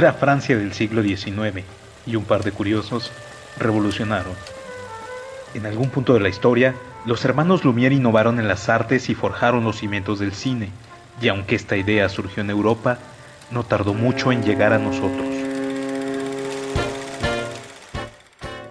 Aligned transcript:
Era 0.00 0.14
Francia 0.14 0.56
del 0.56 0.72
siglo 0.72 1.02
XIX 1.02 1.62
y 2.06 2.16
un 2.16 2.24
par 2.24 2.42
de 2.42 2.52
curiosos 2.52 3.12
revolucionaron. 3.58 4.32
En 5.52 5.66
algún 5.66 5.90
punto 5.90 6.14
de 6.14 6.20
la 6.20 6.30
historia, 6.30 6.74
los 7.04 7.22
hermanos 7.26 7.64
Lumière 7.64 7.92
innovaron 7.92 8.40
en 8.40 8.48
las 8.48 8.70
artes 8.70 9.10
y 9.10 9.14
forjaron 9.14 9.62
los 9.62 9.76
cimientos 9.76 10.18
del 10.18 10.32
cine, 10.32 10.70
y 11.20 11.28
aunque 11.28 11.54
esta 11.54 11.76
idea 11.76 12.08
surgió 12.08 12.42
en 12.42 12.48
Europa, 12.48 12.96
no 13.50 13.62
tardó 13.62 13.92
mucho 13.92 14.32
en 14.32 14.42
llegar 14.42 14.72
a 14.72 14.78
nosotros. 14.78 15.39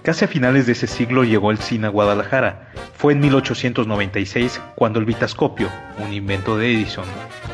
Casi 0.09 0.25
a 0.25 0.27
finales 0.27 0.65
de 0.65 0.71
ese 0.71 0.87
siglo 0.87 1.23
llegó 1.23 1.51
el 1.51 1.59
cine 1.59 1.85
a 1.85 1.91
Guadalajara. 1.91 2.71
Fue 2.97 3.13
en 3.13 3.19
1896 3.19 4.59
cuando 4.73 4.97
el 4.97 5.05
vitascopio, 5.05 5.69
un 5.99 6.11
invento 6.11 6.57
de 6.57 6.73
Edison, 6.73 7.05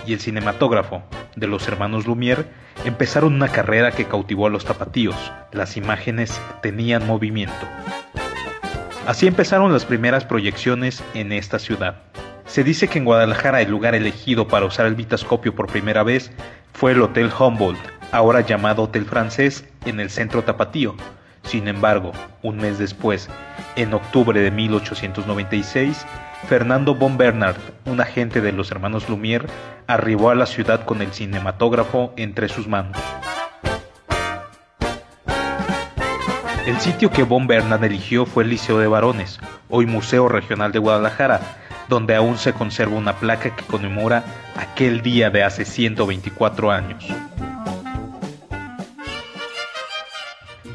y 0.07 0.13
el 0.13 0.21
cinematógrafo, 0.21 1.03
de 1.35 1.47
los 1.47 1.67
hermanos 1.67 2.05
Lumière, 2.05 2.45
empezaron 2.85 3.34
una 3.34 3.49
carrera 3.49 3.91
que 3.91 4.05
cautivó 4.05 4.47
a 4.47 4.49
los 4.49 4.63
tapatíos. 4.63 5.34
Las 5.51 5.75
imágenes 5.75 6.39
tenían 6.62 7.05
movimiento. 7.05 7.67
Así 9.05 9.27
empezaron 9.27 9.73
las 9.73 9.84
primeras 9.84 10.23
proyecciones 10.23 11.03
en 11.13 11.34
esta 11.34 11.59
ciudad. 11.59 12.03
Se 12.45 12.63
dice 12.63 12.87
que 12.87 12.99
en 12.99 13.03
Guadalajara 13.03 13.63
el 13.63 13.69
lugar 13.69 13.95
elegido 13.95 14.47
para 14.47 14.65
usar 14.65 14.85
el 14.85 14.95
vitascopio 14.95 15.53
por 15.53 15.67
primera 15.67 16.03
vez 16.03 16.31
fue 16.71 16.93
el 16.93 17.01
Hotel 17.01 17.29
Humboldt, 17.37 17.81
ahora 18.13 18.40
llamado 18.40 18.84
Hotel 18.84 19.03
Francés, 19.03 19.65
en 19.85 19.99
el 19.99 20.09
centro 20.09 20.45
tapatío. 20.45 20.95
Sin 21.46 21.68
embargo, 21.68 22.12
un 22.41 22.57
mes 22.57 22.79
después, 22.79 23.29
en 23.76 23.93
octubre 23.93 24.40
de 24.40 24.51
1896, 24.51 26.05
Fernando 26.48 26.96
von 26.96 27.18
Bernard, 27.18 27.57
un 27.85 28.02
agente 28.02 28.41
de 28.41 28.52
los 28.52 28.71
hermanos 28.71 29.07
Lumière, 29.10 29.48
arribó 29.87 30.32
a 30.32 30.35
la 30.35 30.46
ciudad 30.46 30.85
con 30.85 31.02
el 31.02 31.13
cinematógrafo 31.13 32.13
entre 32.18 32.49
sus 32.49 32.68
manos. 32.68 32.98
El 36.65 36.79
sitio 36.79 37.12
que 37.12 37.24
von 37.24 37.46
Bernard 37.46 37.84
eligió 37.84 38.26
fue 38.26 38.43
el 38.43 38.49
Liceo 38.49 38.80
de 38.80 38.87
Varones, 38.87 39.40
hoy 39.70 39.85
Museo 39.85 40.27
Regional 40.27 40.71
de 40.71 40.80
Guadalajara, 40.80 41.40
donde 41.90 42.15
aún 42.15 42.40
se 42.40 42.54
conserva 42.54 42.98
una 42.98 43.13
placa 43.18 43.55
que 43.55 43.63
conmemora 43.65 44.24
aquel 44.57 45.02
día 45.02 45.30
de 45.30 45.43
hace 45.43 45.63
124 45.63 46.71
años. 46.71 47.05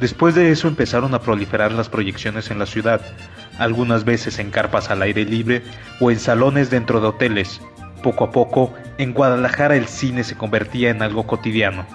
Después 0.01 0.35
de 0.35 0.51
eso 0.51 0.67
empezaron 0.67 1.13
a 1.13 1.21
proliferar 1.21 1.73
las 1.73 1.91
proyecciones 1.91 2.51
en 2.51 2.59
la 2.59 2.65
ciudad, 2.65 3.03
algunas 3.59 4.07
veces 4.07 4.39
en 4.39 4.51
carpas 4.51 4.89
al 4.89 5.03
aire 5.03 5.27
libre 5.27 5.63
o 6.01 6.11
en 6.11 6.19
salones 6.19 6.71
dentro 6.71 7.03
de 7.03 7.09
hoteles. 7.09 7.61
Poco 8.03 8.25
a 8.25 8.31
poco, 8.31 8.73
en 8.97 9.13
Guadalajara 9.13 9.77
el 9.77 9.87
cine 9.87 10.25
se 10.25 10.39
convertía 10.39 10.89
en 10.89 11.03
algo 11.03 11.27
cotidiano. 11.27 11.87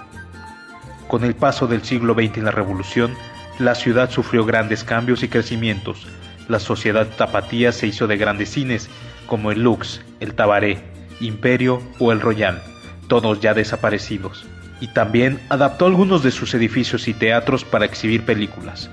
Con 1.08 1.24
el 1.24 1.34
paso 1.34 1.66
del 1.66 1.82
siglo 1.82 2.14
XX 2.14 2.36
y 2.36 2.40
la 2.42 2.52
revolución, 2.52 3.12
la 3.58 3.74
ciudad 3.74 4.08
sufrió 4.08 4.44
grandes 4.44 4.84
cambios 4.84 5.24
y 5.24 5.28
crecimientos. 5.28 6.06
La 6.46 6.60
sociedad 6.60 7.08
tapatía 7.08 7.72
se 7.72 7.88
hizo 7.88 8.06
de 8.06 8.18
grandes 8.18 8.50
cines 8.50 8.88
como 9.26 9.50
el 9.50 9.64
Lux, 9.64 10.00
el 10.20 10.34
Tabaré, 10.34 10.78
Imperio 11.18 11.82
o 11.98 12.12
el 12.12 12.20
Royal, 12.20 12.62
todos 13.08 13.40
ya 13.40 13.52
desaparecidos 13.52 14.46
y 14.80 14.88
también 14.88 15.40
adaptó 15.48 15.86
algunos 15.86 16.22
de 16.22 16.30
sus 16.30 16.54
edificios 16.54 17.08
y 17.08 17.14
teatros 17.14 17.64
para 17.64 17.84
exhibir 17.84 18.24
películas. 18.24 18.90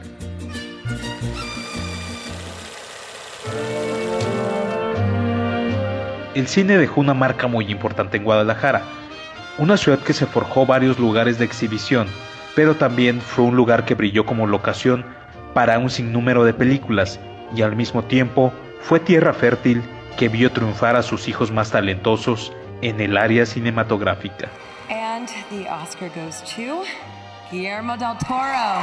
El 6.35 6.47
cine 6.47 6.77
dejó 6.77 7.01
una 7.01 7.13
marca 7.13 7.47
muy 7.47 7.69
importante 7.69 8.17
en 8.17 8.23
Guadalajara, 8.23 8.81
una 9.59 9.77
ciudad 9.77 9.99
que 9.99 10.13
se 10.13 10.25
forjó 10.25 10.65
varios 10.65 10.97
lugares 10.97 11.37
de 11.37 11.45
exhibición, 11.45 12.07
pero 12.55 12.75
también 12.75 13.21
fue 13.21 13.45
un 13.45 13.55
lugar 13.55 13.85
que 13.85 13.93
brilló 13.93 14.25
como 14.25 14.47
locación 14.47 15.05
para 15.53 15.77
un 15.77 15.91
sinnúmero 15.91 16.43
de 16.43 16.53
películas 16.53 17.19
y 17.55 17.61
al 17.61 17.75
mismo 17.75 18.03
tiempo 18.03 18.51
fue 18.81 18.99
tierra 18.99 19.33
fértil 19.33 19.83
que 20.17 20.27
vio 20.27 20.51
triunfar 20.51 20.95
a 20.95 21.03
sus 21.03 21.27
hijos 21.27 21.51
más 21.51 21.71
talentosos 21.71 22.51
en 22.81 22.99
el 22.99 23.15
área 23.15 23.45
cinematográfica. 23.45 24.49
And 25.23 25.29
the 25.49 25.69
Oscar 25.69 26.09
goes 26.09 26.41
to 26.55 26.83
Guillermo 27.49 27.95
del 27.95 28.17
Toro. 28.27 28.81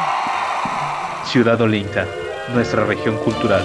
Ciudad 1.26 1.60
Olinca, 1.60 2.06
nuestra 2.54 2.86
región 2.86 3.18
cultural. 3.18 3.62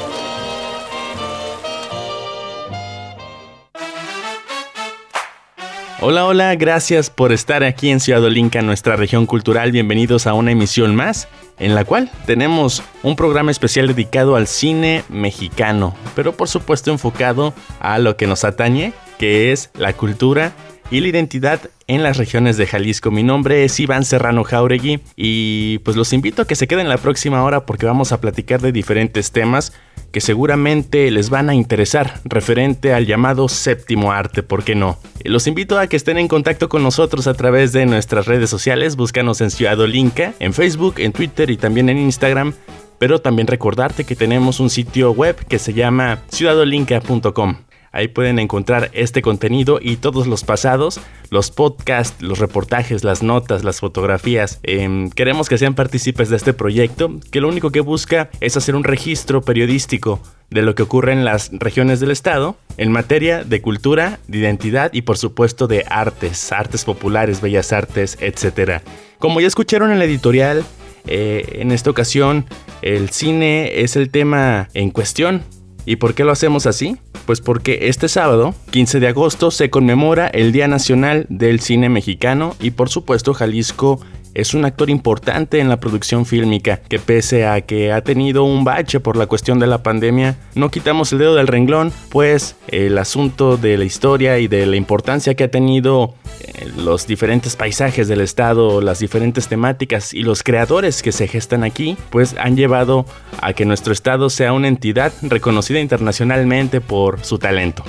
Hola, 6.02 6.26
hola, 6.26 6.56
gracias 6.56 7.10
por 7.10 7.32
estar 7.32 7.64
aquí 7.64 7.92
en 7.92 8.02
Ciudad 8.02 8.22
Olinca, 8.22 8.62
nuestra 8.62 8.98
región 8.98 9.26
cultural. 9.26 9.72
Bienvenidos 9.72 10.28
a 10.28 10.34
una 10.34 10.52
emisión 10.52 10.96
más 10.96 11.30
en 11.60 11.76
la 11.76 11.86
cual 11.86 12.12
tenemos 12.26 12.84
un 13.04 13.16
programa 13.16 13.52
especial 13.52 13.88
dedicado 13.88 14.36
al 14.36 14.48
cine 14.48 15.06
mexicano, 15.08 15.96
pero 16.14 16.36
por 16.36 16.50
supuesto 16.50 16.92
enfocado 16.92 17.54
a 17.80 18.00
lo 18.00 18.18
que 18.18 18.28
nos 18.28 18.44
atañe, 18.44 18.92
que 19.18 19.54
es 19.54 19.70
la 19.76 19.94
cultura 19.94 20.52
y 20.92 21.00
la 21.00 21.08
identidad 21.08 21.62
en 21.88 22.04
las 22.04 22.18
regiones 22.18 22.58
de 22.58 22.68
Jalisco. 22.68 23.12
Mi 23.12 23.24
nombre 23.24 23.64
es 23.64 23.80
Iván 23.80 24.06
Serrano 24.06 24.44
Jauregui 24.44 25.00
y 25.16 25.80
pues 25.80 25.98
los 25.98 26.14
invito 26.14 26.42
a 26.42 26.48
que 26.48 26.56
se 26.56 26.68
queden 26.68 26.90
la 26.90 26.98
próxima 26.98 27.44
hora 27.44 27.66
porque 27.66 27.86
vamos 27.86 28.12
a 28.12 28.22
platicar 28.22 28.62
de 28.62 28.72
diferentes 28.72 29.32
temas 29.32 29.74
que 30.12 30.22
seguramente 30.22 31.12
les 31.12 31.30
van 31.30 31.50
a 31.50 31.56
interesar 31.56 32.22
referente 32.24 32.94
al 32.94 33.06
llamado 33.06 33.50
séptimo 33.50 34.12
arte, 34.12 34.44
¿por 34.44 34.64
qué 34.64 34.76
no? 34.76 34.98
Los 35.24 35.48
invito 35.48 35.78
a 35.78 35.88
que 35.88 35.98
estén 35.98 36.18
en 36.18 36.28
contacto 36.28 36.70
con 36.70 36.84
nosotros 36.84 37.28
a 37.28 37.34
través 37.34 37.74
de 37.74 37.86
nuestras 37.86 38.26
redes 38.26 38.50
sociales, 38.50 38.96
búscanos 38.96 39.42
en 39.42 39.52
Ciudad 39.52 39.80
Olinca, 39.80 40.34
en 40.40 40.54
Facebook, 40.54 40.96
en 41.00 41.12
Twitter 41.12 41.50
y 41.50 41.58
también 41.58 41.90
en 41.90 41.98
Instagram 41.98 42.54
pero 42.98 43.20
también 43.20 43.48
recordarte 43.48 44.06
que 44.06 44.16
tenemos 44.16 44.62
un 44.62 44.70
sitio 44.70 45.12
web 45.12 45.36
que 45.48 45.60
se 45.60 45.74
llama 45.74 46.20
ciudadolinca.com. 46.30 47.58
Ahí 47.96 48.10
pueden 48.10 48.40
encontrar 48.40 48.92
este 48.92 49.22
contenido 49.22 49.80
y 49.82 49.96
todos 49.96 50.28
los 50.28 50.44
pasados, 50.44 51.00
los 51.30 51.50
podcasts, 51.50 52.22
los 52.22 52.40
reportajes, 52.40 53.06
las 53.06 53.24
notas, 53.24 53.64
las 53.64 53.80
fotografías. 53.80 54.60
Eh, 54.64 55.10
queremos 55.16 55.48
que 55.48 55.58
sean 55.58 55.76
partícipes 55.76 56.28
de 56.28 56.36
este 56.36 56.52
proyecto, 56.52 57.10
que 57.32 57.40
lo 57.40 57.48
único 57.48 57.72
que 57.72 57.80
busca 57.80 58.30
es 58.42 58.58
hacer 58.58 58.76
un 58.76 58.84
registro 58.84 59.42
periodístico 59.42 60.20
de 60.50 60.62
lo 60.62 60.76
que 60.76 60.84
ocurre 60.84 61.14
en 61.14 61.24
las 61.24 61.52
regiones 61.54 62.02
del 62.02 62.12
estado 62.12 62.58
en 62.76 62.92
materia 62.92 63.46
de 63.46 63.62
cultura, 63.62 64.20
de 64.28 64.40
identidad 64.40 64.92
y 64.94 65.04
por 65.04 65.18
supuesto 65.18 65.68
de 65.68 65.86
artes, 65.90 66.52
artes 66.52 66.84
populares, 66.84 67.40
bellas 67.40 67.72
artes, 67.72 68.18
etc. 68.20 68.82
Como 69.20 69.40
ya 69.40 69.48
escucharon 69.48 69.94
en 69.94 70.00
la 70.00 70.06
editorial, 70.06 70.66
eh, 71.08 71.60
en 71.62 71.72
esta 71.72 71.92
ocasión 71.92 72.46
el 72.82 73.10
cine 73.10 73.82
es 73.82 73.96
el 73.96 74.10
tema 74.10 74.68
en 74.74 74.92
cuestión. 74.92 75.44
¿Y 75.86 75.98
por 75.98 76.14
qué 76.14 76.24
lo 76.24 76.32
hacemos 76.32 76.66
así? 76.66 76.98
Pues 77.26 77.42
porque 77.42 77.88
este 77.90 78.08
sábado, 78.08 78.54
15 78.72 79.00
de 79.00 79.08
agosto, 79.08 79.52
se 79.52 79.70
conmemora 79.70 80.28
el 80.28 80.52
Día 80.52 80.68
Nacional 80.68 81.26
del 81.30 81.60
Cine 81.60 81.90
Mexicano 81.90 82.56
y 82.60 82.72
por 82.72 82.90
supuesto 82.90 83.34
Jalisco 83.34 84.00
es 84.36 84.54
un 84.54 84.66
actor 84.66 84.90
importante 84.90 85.60
en 85.60 85.70
la 85.70 85.80
producción 85.80 86.26
fílmica, 86.26 86.82
que 86.88 87.00
pese 87.00 87.48
a 87.48 87.62
que 87.62 87.92
ha 87.92 88.02
tenido 88.02 88.44
un 88.44 88.64
bache 88.64 89.00
por 89.00 89.18
la 89.18 89.26
cuestión 89.26 89.58
de 89.60 89.68
la 89.68 89.82
pandemia, 89.82 90.38
no 90.54 90.70
quitamos 90.70 91.12
el 91.14 91.20
dedo 91.20 91.36
del 91.36 91.48
renglón, 91.48 91.92
pues 92.10 92.56
el 92.68 92.98
asunto 92.98 93.58
de 93.58 93.78
la 93.78 93.86
historia 93.86 94.38
y 94.38 94.48
de 94.48 94.66
la 94.66 94.76
importancia 94.76 95.34
que 95.34 95.46
ha 95.46 95.52
tenido 95.52 96.14
eh, 96.42 96.70
los 96.78 97.08
diferentes 97.08 97.56
paisajes 97.56 98.08
del 98.08 98.22
estado, 98.22 98.82
las 98.82 99.00
diferentes 99.00 99.48
temáticas 99.48 100.14
y 100.14 100.22
los 100.22 100.44
creadores 100.44 101.02
que 101.02 101.14
se 101.14 101.28
gestan 101.28 101.64
aquí, 101.64 101.98
pues 102.10 102.36
han 102.38 102.58
llevado 102.58 103.06
a 103.42 103.54
que 103.54 103.66
nuestro 103.66 103.94
estado 103.94 104.30
sea 104.30 104.52
una 104.52 104.68
entidad 104.68 105.14
reconocida 105.22 105.80
internacionalmente 105.80 106.82
por 106.82 107.24
su 107.24 107.40
talento. 107.40 107.84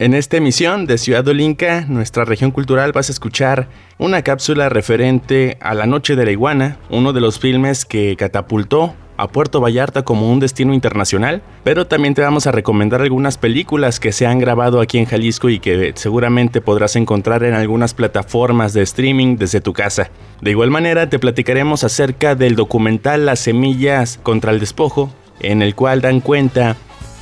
En 0.00 0.12
esta 0.12 0.38
emisión 0.38 0.86
de 0.86 0.98
Ciudad 0.98 1.28
Olinca, 1.28 1.84
nuestra 1.86 2.24
región 2.24 2.50
cultural, 2.50 2.90
vas 2.90 3.10
a 3.10 3.12
escuchar 3.12 3.68
una 3.96 4.22
cápsula 4.22 4.68
referente 4.68 5.56
a 5.60 5.72
La 5.72 5.86
Noche 5.86 6.16
de 6.16 6.24
la 6.24 6.32
Iguana, 6.32 6.78
uno 6.90 7.12
de 7.12 7.20
los 7.20 7.38
filmes 7.38 7.84
que 7.84 8.16
catapultó 8.16 8.96
a 9.16 9.28
Puerto 9.28 9.60
Vallarta 9.60 10.02
como 10.02 10.32
un 10.32 10.40
destino 10.40 10.74
internacional, 10.74 11.42
pero 11.62 11.86
también 11.86 12.14
te 12.14 12.22
vamos 12.22 12.48
a 12.48 12.50
recomendar 12.50 13.02
algunas 13.02 13.38
películas 13.38 14.00
que 14.00 14.10
se 14.10 14.26
han 14.26 14.40
grabado 14.40 14.80
aquí 14.80 14.98
en 14.98 15.04
Jalisco 15.04 15.48
y 15.48 15.60
que 15.60 15.92
seguramente 15.94 16.60
podrás 16.60 16.96
encontrar 16.96 17.44
en 17.44 17.54
algunas 17.54 17.94
plataformas 17.94 18.72
de 18.72 18.82
streaming 18.82 19.36
desde 19.36 19.60
tu 19.60 19.72
casa. 19.72 20.10
De 20.40 20.50
igual 20.50 20.72
manera 20.72 21.08
te 21.08 21.20
platicaremos 21.20 21.84
acerca 21.84 22.34
del 22.34 22.56
documental 22.56 23.26
Las 23.26 23.38
semillas 23.38 24.18
contra 24.24 24.50
el 24.50 24.58
despojo, 24.58 25.14
en 25.38 25.62
el 25.62 25.76
cual 25.76 26.00
dan 26.00 26.18
cuenta 26.18 26.76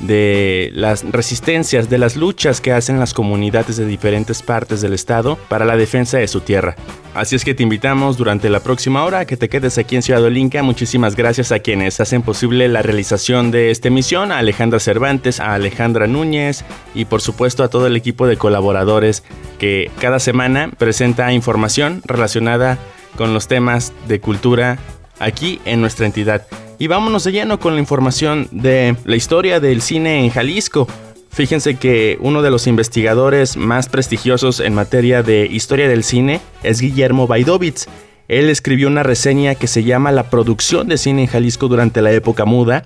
de 0.07 0.71
las 0.73 1.03
resistencias, 1.03 1.89
de 1.89 1.97
las 1.97 2.15
luchas 2.15 2.61
que 2.61 2.71
hacen 2.71 2.99
las 2.99 3.13
comunidades 3.13 3.77
de 3.77 3.85
diferentes 3.85 4.41
partes 4.41 4.81
del 4.81 4.93
estado 4.93 5.37
para 5.47 5.65
la 5.65 5.77
defensa 5.77 6.17
de 6.17 6.27
su 6.27 6.41
tierra. 6.41 6.75
Así 7.13 7.35
es 7.35 7.45
que 7.45 7.53
te 7.53 7.63
invitamos 7.63 8.17
durante 8.17 8.49
la 8.49 8.59
próxima 8.59 9.05
hora 9.05 9.19
a 9.19 9.25
que 9.25 9.37
te 9.37 9.49
quedes 9.49 9.77
aquí 9.77 9.95
en 9.95 10.01
Ciudad 10.01 10.23
Olinca. 10.23 10.63
Muchísimas 10.63 11.15
gracias 11.15 11.51
a 11.51 11.59
quienes 11.59 11.99
hacen 11.99 12.21
posible 12.21 12.67
la 12.67 12.81
realización 12.81 13.51
de 13.51 13.71
esta 13.71 13.87
emisión, 13.89 14.31
a 14.31 14.39
Alejandra 14.39 14.79
Cervantes, 14.79 15.39
a 15.39 15.53
Alejandra 15.53 16.07
Núñez 16.07 16.65
y 16.95 17.05
por 17.05 17.21
supuesto 17.21 17.63
a 17.63 17.69
todo 17.69 17.87
el 17.87 17.95
equipo 17.95 18.27
de 18.27 18.37
colaboradores 18.37 19.23
que 19.59 19.91
cada 19.99 20.19
semana 20.19 20.71
presenta 20.77 21.31
información 21.33 22.01
relacionada 22.05 22.79
con 23.15 23.33
los 23.33 23.47
temas 23.47 23.93
de 24.07 24.19
cultura 24.19 24.79
aquí 25.19 25.61
en 25.65 25.81
nuestra 25.81 26.05
entidad. 26.05 26.47
Y 26.83 26.87
vámonos 26.87 27.23
de 27.23 27.31
lleno 27.31 27.61
con 27.61 27.75
la 27.75 27.79
información 27.79 28.49
de 28.51 28.97
la 29.05 29.15
historia 29.15 29.61
del 29.61 29.81
cine 29.81 30.25
en 30.25 30.31
Jalisco. 30.31 30.85
Fíjense 31.29 31.75
que 31.75 32.17
uno 32.19 32.41
de 32.41 32.51
los 32.51 32.67
investigadores 32.67 33.55
más 33.55 33.87
prestigiosos 33.87 34.59
en 34.59 34.73
materia 34.73 35.23
de 35.23 35.45
historia 35.45 35.87
del 35.87 36.03
cine 36.03 36.41
es 36.61 36.81
Guillermo 36.81 37.25
Baidovitz. 37.25 37.87
Él 38.27 38.49
escribió 38.49 38.89
una 38.89 39.01
reseña 39.01 39.55
que 39.55 39.67
se 39.67 39.85
llama 39.85 40.11
La 40.11 40.29
producción 40.29 40.89
de 40.89 40.97
cine 40.97 41.21
en 41.21 41.27
Jalisco 41.29 41.69
durante 41.69 42.01
la 42.01 42.11
época 42.11 42.43
muda, 42.43 42.85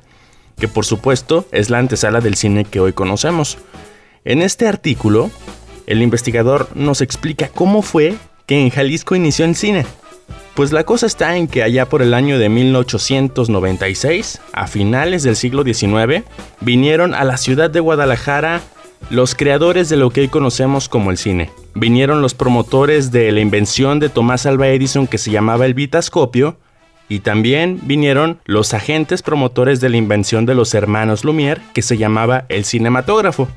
que 0.60 0.68
por 0.68 0.86
supuesto 0.86 1.48
es 1.52 1.72
la 1.72 1.80
antesala 1.80 2.22
del 2.22 2.36
cine 2.36 2.66
que 2.66 2.80
hoy 2.80 2.94
conocemos. 2.94 3.58
En 4.26 4.44
este 4.44 4.68
artículo, 4.68 5.32
el 5.88 6.04
investigador 6.04 6.70
nos 6.76 7.02
explica 7.02 7.50
cómo 7.50 7.82
fue 7.82 8.14
que 8.46 8.62
en 8.62 8.70
Jalisco 8.70 9.16
inició 9.16 9.46
el 9.46 9.56
cine. 9.56 9.88
Pues 10.58 10.72
la 10.72 10.86
cosa 10.86 11.06
está 11.06 11.38
en 11.38 11.48
que 11.48 11.62
allá 11.62 11.88
por 11.88 12.02
el 12.02 12.16
año 12.16 12.40
de 12.40 12.50
1896, 12.50 14.42
a 14.54 14.66
finales 14.66 15.22
del 15.22 15.36
siglo 15.36 15.64
XIX, 15.64 16.24
vinieron 16.62 17.14
a 17.14 17.24
la 17.26 17.38
ciudad 17.38 17.70
de 17.70 17.80
Guadalajara 17.80 18.62
los 19.12 19.36
creadores 19.36 19.88
de 19.88 19.98
lo 19.98 20.10
que 20.10 20.22
hoy 20.22 20.30
conocemos 20.30 20.90
como 20.90 21.12
el 21.12 21.20
cine. 21.20 21.52
Vinieron 21.76 22.24
los 22.24 22.34
promotores 22.34 23.12
de 23.12 23.32
la 23.32 23.40
invención 23.40 24.00
de 24.00 24.10
Tomás 24.10 24.48
Alva 24.48 24.70
Edison 24.70 25.06
que 25.06 25.20
se 25.20 25.30
llamaba 25.30 25.68
el 25.68 25.76
vitascopio, 25.76 26.58
y 27.08 27.20
también 27.20 27.80
vinieron 27.84 28.40
los 28.46 28.74
agentes 28.74 29.22
promotores 29.22 29.80
de 29.80 29.90
la 29.90 29.98
invención 29.98 30.48
de 30.48 30.56
los 30.56 30.74
hermanos 30.74 31.24
Lumière 31.24 31.62
que 31.76 31.84
se 31.84 32.00
llamaba 32.00 32.46
el 32.50 32.66
cinematógrafo. 32.66 33.48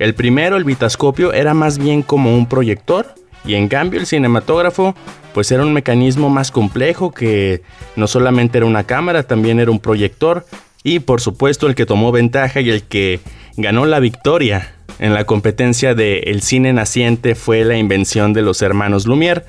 El 0.00 0.12
primero, 0.16 0.56
el 0.56 0.64
vitascopio, 0.64 1.32
era 1.32 1.54
más 1.54 1.78
bien 1.78 2.02
como 2.02 2.34
un 2.34 2.46
proyector, 2.46 3.14
y 3.44 3.54
en 3.54 3.68
cambio 3.68 4.00
el 4.00 4.06
cinematógrafo 4.06 4.94
pues 5.32 5.50
era 5.52 5.62
un 5.62 5.72
mecanismo 5.72 6.30
más 6.30 6.50
complejo 6.50 7.12
que 7.12 7.62
no 7.96 8.06
solamente 8.06 8.58
era 8.58 8.66
una 8.66 8.84
cámara, 8.84 9.22
también 9.22 9.60
era 9.60 9.70
un 9.70 9.78
proyector 9.78 10.44
y 10.82 11.00
por 11.00 11.20
supuesto 11.20 11.66
el 11.66 11.74
que 11.74 11.86
tomó 11.86 12.12
ventaja 12.12 12.60
y 12.60 12.70
el 12.70 12.82
que 12.82 13.20
ganó 13.56 13.86
la 13.86 14.00
victoria 14.00 14.74
en 14.98 15.14
la 15.14 15.24
competencia 15.24 15.94
del 15.94 16.26
el 16.26 16.42
cine 16.42 16.72
naciente 16.72 17.34
fue 17.34 17.64
la 17.64 17.76
invención 17.76 18.32
de 18.32 18.42
los 18.42 18.62
hermanos 18.62 19.06
Lumière. 19.06 19.44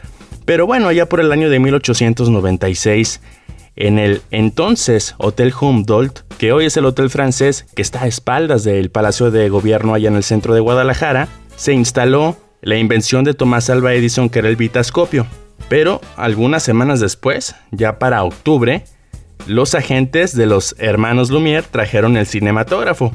Pero 0.46 0.66
bueno, 0.66 0.88
allá 0.88 1.08
por 1.08 1.20
el 1.20 1.32
año 1.32 1.50
de 1.50 1.60
1896, 1.60 3.22
en 3.76 4.00
el 4.00 4.22
entonces 4.32 5.16
Hotel 5.18 5.54
Humboldt, 5.60 6.22
que 6.38 6.52
hoy 6.52 6.66
es 6.66 6.78
el 6.78 6.86
hotel 6.86 7.10
francés 7.10 7.66
que 7.76 7.82
está 7.82 8.04
a 8.04 8.08
espaldas 8.08 8.64
del 8.64 8.90
Palacio 8.90 9.32
de 9.32 9.50
Gobierno 9.50 9.94
allá 9.94 10.10
en 10.10 10.16
el 10.16 10.24
centro 10.24 10.54
de 10.54 10.60
Guadalajara, 10.60 11.28
se 11.56 11.74
instaló 11.74 12.38
la 12.62 12.78
invención 12.78 13.24
de 13.24 13.34
Tomás 13.34 13.70
Alva 13.70 13.94
Edison 13.94 14.30
que 14.30 14.40
era 14.40 14.50
el 14.50 14.56
vitascopio. 14.56 15.26
Pero 15.68 16.02
algunas 16.16 16.64
semanas 16.64 17.00
después, 17.00 17.56
ya 17.72 18.00
para 18.00 18.24
octubre, 18.24 18.84
los 19.48 19.76
agentes 19.76 20.36
de 20.36 20.46
los 20.46 20.76
hermanos 20.80 21.32
Lumière 21.32 21.66
trajeron 21.70 22.18
el 22.18 22.26
cinematógrafo. 22.26 23.14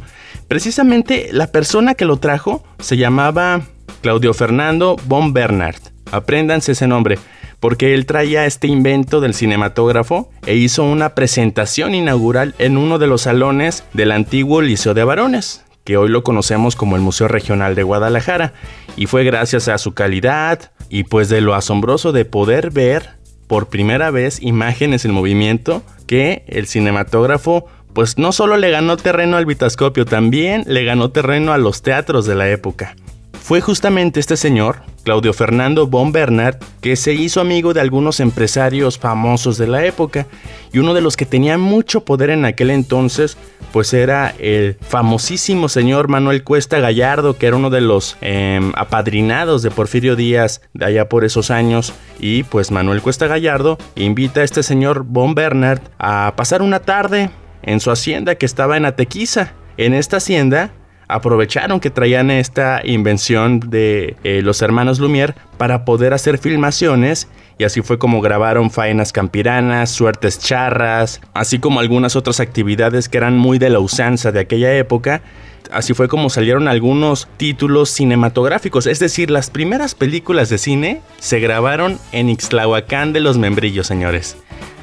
Precisamente 0.49 1.29
la 1.33 1.49
persona 1.49 1.95
que 1.95 2.05
lo 2.05 2.19
trajo 2.19 2.65
se 2.79 2.97
llamaba 2.97 3.63
Claudio 4.03 4.35
Fernando 4.35 4.97
von 5.07 5.33
Bernard. 5.33 5.77
Apréndanse 6.13 6.73
ese 6.73 6.87
nombre, 6.87 7.19
porque 7.61 7.95
él 7.95 8.07
traía 8.07 8.47
este 8.47 8.67
invento 8.67 9.21
del 9.21 9.35
cinematógrafo 9.35 10.31
e 10.47 10.55
hizo 10.55 10.85
una 10.85 11.15
presentación 11.15 11.95
inaugural 11.95 12.55
en 12.59 12.77
uno 12.77 12.99
de 12.99 13.07
los 13.07 13.23
salones 13.23 13.85
del 13.95 14.13
antiguo 14.13 14.61
Liceo 14.61 14.95
de 14.95 15.05
Varones, 15.05 15.65
que 15.85 15.97
hoy 15.97 16.09
lo 16.09 16.23
conocemos 16.23 16.77
como 16.77 16.97
el 16.97 17.03
Museo 17.03 17.29
Regional 17.29 17.75
de 17.75 17.83
Guadalajara, 17.83 18.53
y 18.97 19.07
fue 19.07 19.25
gracias 19.25 19.69
a 19.69 19.79
su 19.79 19.93
calidad, 19.93 20.73
y 20.89 21.05
pues 21.05 21.29
de 21.29 21.41
lo 21.41 21.55
asombroso 21.55 22.13
de 22.13 22.25
poder 22.25 22.71
ver 22.71 23.11
por 23.47 23.69
primera 23.69 24.11
vez 24.11 24.41
imágenes 24.41 25.05
en 25.05 25.13
movimiento 25.13 25.83
que 26.07 26.45
el 26.47 26.67
cinematógrafo 26.67 27.67
pues 27.93 28.19
no 28.19 28.33
solo 28.33 28.57
le 28.57 28.71
ganó 28.71 28.97
terreno 28.97 29.37
al 29.37 29.47
vitascopio, 29.47 30.05
también 30.05 30.65
le 30.67 30.85
ganó 30.85 31.11
terreno 31.11 31.53
a 31.53 31.59
los 31.59 31.81
teatros 31.83 32.27
de 32.27 32.35
la 32.35 32.51
época. 32.51 32.97
Fue 33.45 33.61
justamente 33.61 34.21
este 34.21 34.39
señor, 34.39 34.77
Claudio 35.03 35.35
Fernando 35.35 35.87
von 35.87 36.13
Bernard, 36.13 36.57
que 36.81 36.97
se 36.97 37.13
hizo 37.13 37.43
amigo 37.43 37.75
de 37.75 37.83
algunos 37.83 38.21
empresarios 38.21 38.99
famosos 38.99 39.59
de 39.59 39.67
la 39.67 39.85
época 39.85 40.27
y 40.73 40.79
uno 40.79 40.95
de 40.95 41.03
los 41.03 41.15
que 41.15 41.27
tenía 41.27 41.59
mucho 41.59 42.07
poder 42.07 42.31
en 42.31 42.47
aquel 42.47 42.71
entonces, 42.71 43.37
pues 43.71 43.93
era 43.93 44.35
el 44.39 44.79
famosísimo 44.81 45.69
señor 45.69 46.09
Manuel 46.09 46.43
Cuesta 46.43 46.81
Gallardo, 46.81 47.37
que 47.37 47.47
era 47.47 47.57
uno 47.57 47.69
de 47.69 47.83
los 47.83 48.17
em, 48.23 48.73
apadrinados 48.77 49.63
de 49.63 49.71
Porfirio 49.71 50.17
Díaz 50.17 50.63
de 50.73 50.87
allá 50.87 51.11
por 51.11 51.23
esos 51.23 51.51
años 51.51 51.93
y 52.19 52.45
pues 52.45 52.71
Manuel 52.71 53.03
Cuesta 53.03 53.27
Gallardo 53.27 53.77
invita 53.95 54.41
a 54.41 54.45
este 54.45 54.63
señor 54.63 55.05
von 55.05 55.35
Bernard 55.35 55.83
a 55.99 56.33
pasar 56.35 56.63
una 56.63 56.81
tarde 56.81 57.29
en 57.63 57.81
su 57.81 57.91
hacienda 57.91 58.37
que 58.37 58.47
estaba 58.47 58.79
en 58.79 58.87
Atequiza. 58.87 59.53
En 59.77 59.93
esta 59.93 60.17
hacienda 60.17 60.71
aprovecharon 61.09 61.81
que 61.81 61.91
traían 61.91 62.31
esta 62.31 62.81
invención 62.85 63.61
de 63.61 64.17
eh, 64.25 64.41
los 64.43 64.63
hermanos 64.63 65.01
Lumière 65.01 65.35
para 65.59 65.85
poder 65.85 66.15
hacer 66.15 66.39
filmaciones 66.39 67.29
y 67.59 67.65
así 67.65 67.83
fue 67.83 67.99
como 67.99 68.21
grabaron 68.21 68.71
faenas 68.71 69.13
campiranas, 69.13 69.91
suertes 69.91 70.39
charras, 70.39 71.21
así 71.35 71.59
como 71.59 71.81
algunas 71.81 72.17
otras 72.17 72.41
actividades 72.41 73.09
que 73.09 73.19
eran 73.19 73.39
muy 73.39 73.59
de 73.59 73.71
la 73.71 73.79
usanza 73.79 74.33
de 74.33 74.41
aquella 74.41 74.75
época. 74.77 75.23
Así 75.71 75.95
fue 75.95 76.09
como 76.09 76.31
salieron 76.31 76.69
algunos 76.69 77.29
títulos 77.37 77.91
cinematográficos, 77.91 78.87
es 78.87 78.99
decir, 78.99 79.31
las 79.31 79.51
primeras 79.51 79.95
películas 79.95 80.49
de 80.51 80.59
cine 80.59 81.01
se 81.19 81.41
grabaron 81.41 81.99
en 82.13 82.29
Ixtlahuacán 82.29 83.13
de 83.13 83.21
los 83.21 83.39
Membrillos, 83.39 83.87
señores 83.87 84.37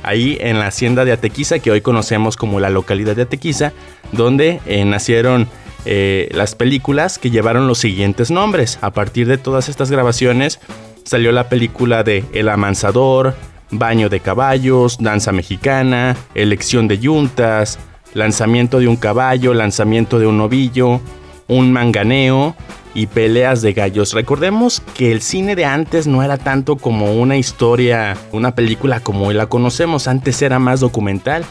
ahí 0.03 0.37
en 0.41 0.59
la 0.59 0.67
hacienda 0.67 1.05
de 1.05 1.11
Atequiza, 1.11 1.59
que 1.59 1.71
hoy 1.71 1.81
conocemos 1.81 2.37
como 2.37 2.59
la 2.59 2.69
localidad 2.69 3.15
de 3.15 3.23
Atequiza, 3.23 3.73
donde 4.11 4.59
eh, 4.65 4.83
nacieron 4.85 5.47
eh, 5.85 6.29
las 6.31 6.55
películas 6.55 7.17
que 7.17 7.31
llevaron 7.31 7.67
los 7.67 7.79
siguientes 7.79 8.31
nombres. 8.31 8.77
A 8.81 8.91
partir 8.91 9.27
de 9.27 9.37
todas 9.37 9.69
estas 9.69 9.89
grabaciones 9.89 10.59
salió 11.03 11.31
la 11.31 11.49
película 11.49 12.03
de 12.03 12.23
El 12.33 12.49
Amansador, 12.49 13.35
Baño 13.71 14.09
de 14.09 14.19
Caballos, 14.19 14.97
Danza 14.99 15.31
Mexicana, 15.31 16.15
Elección 16.35 16.87
de 16.87 16.99
Yuntas, 16.99 17.79
Lanzamiento 18.13 18.79
de 18.79 18.87
un 18.87 18.97
caballo, 18.97 19.53
Lanzamiento 19.53 20.19
de 20.19 20.27
un 20.27 20.37
novillo, 20.37 20.99
Un 21.47 21.71
manganeo 21.71 22.55
y 22.93 23.07
Peleas 23.07 23.61
de 23.61 23.73
gallos. 23.73 24.13
Recordemos 24.13 24.81
que 24.95 25.11
el 25.11 25.21
cine 25.21 25.55
de 25.55 25.65
antes 25.65 26.07
no 26.07 26.21
era 26.21 26.37
tanto 26.37 26.75
como 26.75 27.13
una 27.13 27.37
historia, 27.37 28.17
una 28.31 28.53
película 28.53 28.99
como 28.99 29.27
hoy 29.27 29.33
la 29.33 29.47
conocemos, 29.47 30.07
antes 30.07 30.41
era 30.41 30.59
más 30.59 30.81
documental. 30.81 31.45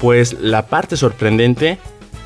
Pues 0.00 0.34
la 0.40 0.66
parte 0.66 0.96
sorprendente 0.96 1.78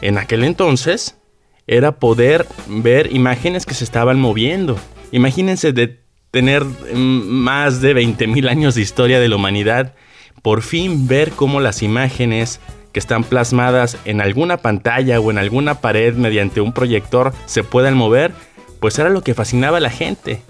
en 0.03 0.19
aquel 0.19 0.45
entonces 0.45 1.17
era 1.67 1.93
poder 1.93 2.47
ver 2.67 3.13
imágenes 3.13 3.67
que 3.67 3.75
se 3.75 3.85
estaban 3.85 4.21
moviendo. 4.21 4.79
Imagínense 5.11 5.73
de 5.73 6.01
tener 6.31 6.65
mm, 6.65 6.97
más 6.97 7.81
de 7.81 7.95
20.000 7.95 8.49
años 8.49 8.75
de 8.75 8.83
historia 8.83 9.21
de 9.21 9.29
la 9.29 9.37
humanidad, 9.37 9.95
por 10.43 10.63
fin 10.63 11.07
ver 11.07 11.33
cómo 11.33 11.61
las 11.61 11.83
imágenes 11.83 12.61
que 12.93 12.99
están 12.99 13.25
plasmadas 13.25 13.97
en 14.05 14.21
alguna 14.21 14.59
pantalla 14.59 15.21
o 15.21 15.31
en 15.31 15.39
alguna 15.39 15.81
pared 15.81 16.15
mediante 16.15 16.61
un 16.61 16.73
proyector 16.73 17.33
se 17.47 17.65
puedan 17.65 17.97
mover, 17.97 18.33
pues 18.81 18.99
era 18.99 19.09
lo 19.09 19.23
que 19.23 19.35
fascinaba 19.35 19.79
a 19.79 19.81
la 19.81 19.91
gente. 19.91 20.43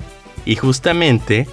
Y 0.45 0.57
justamente 0.57 1.47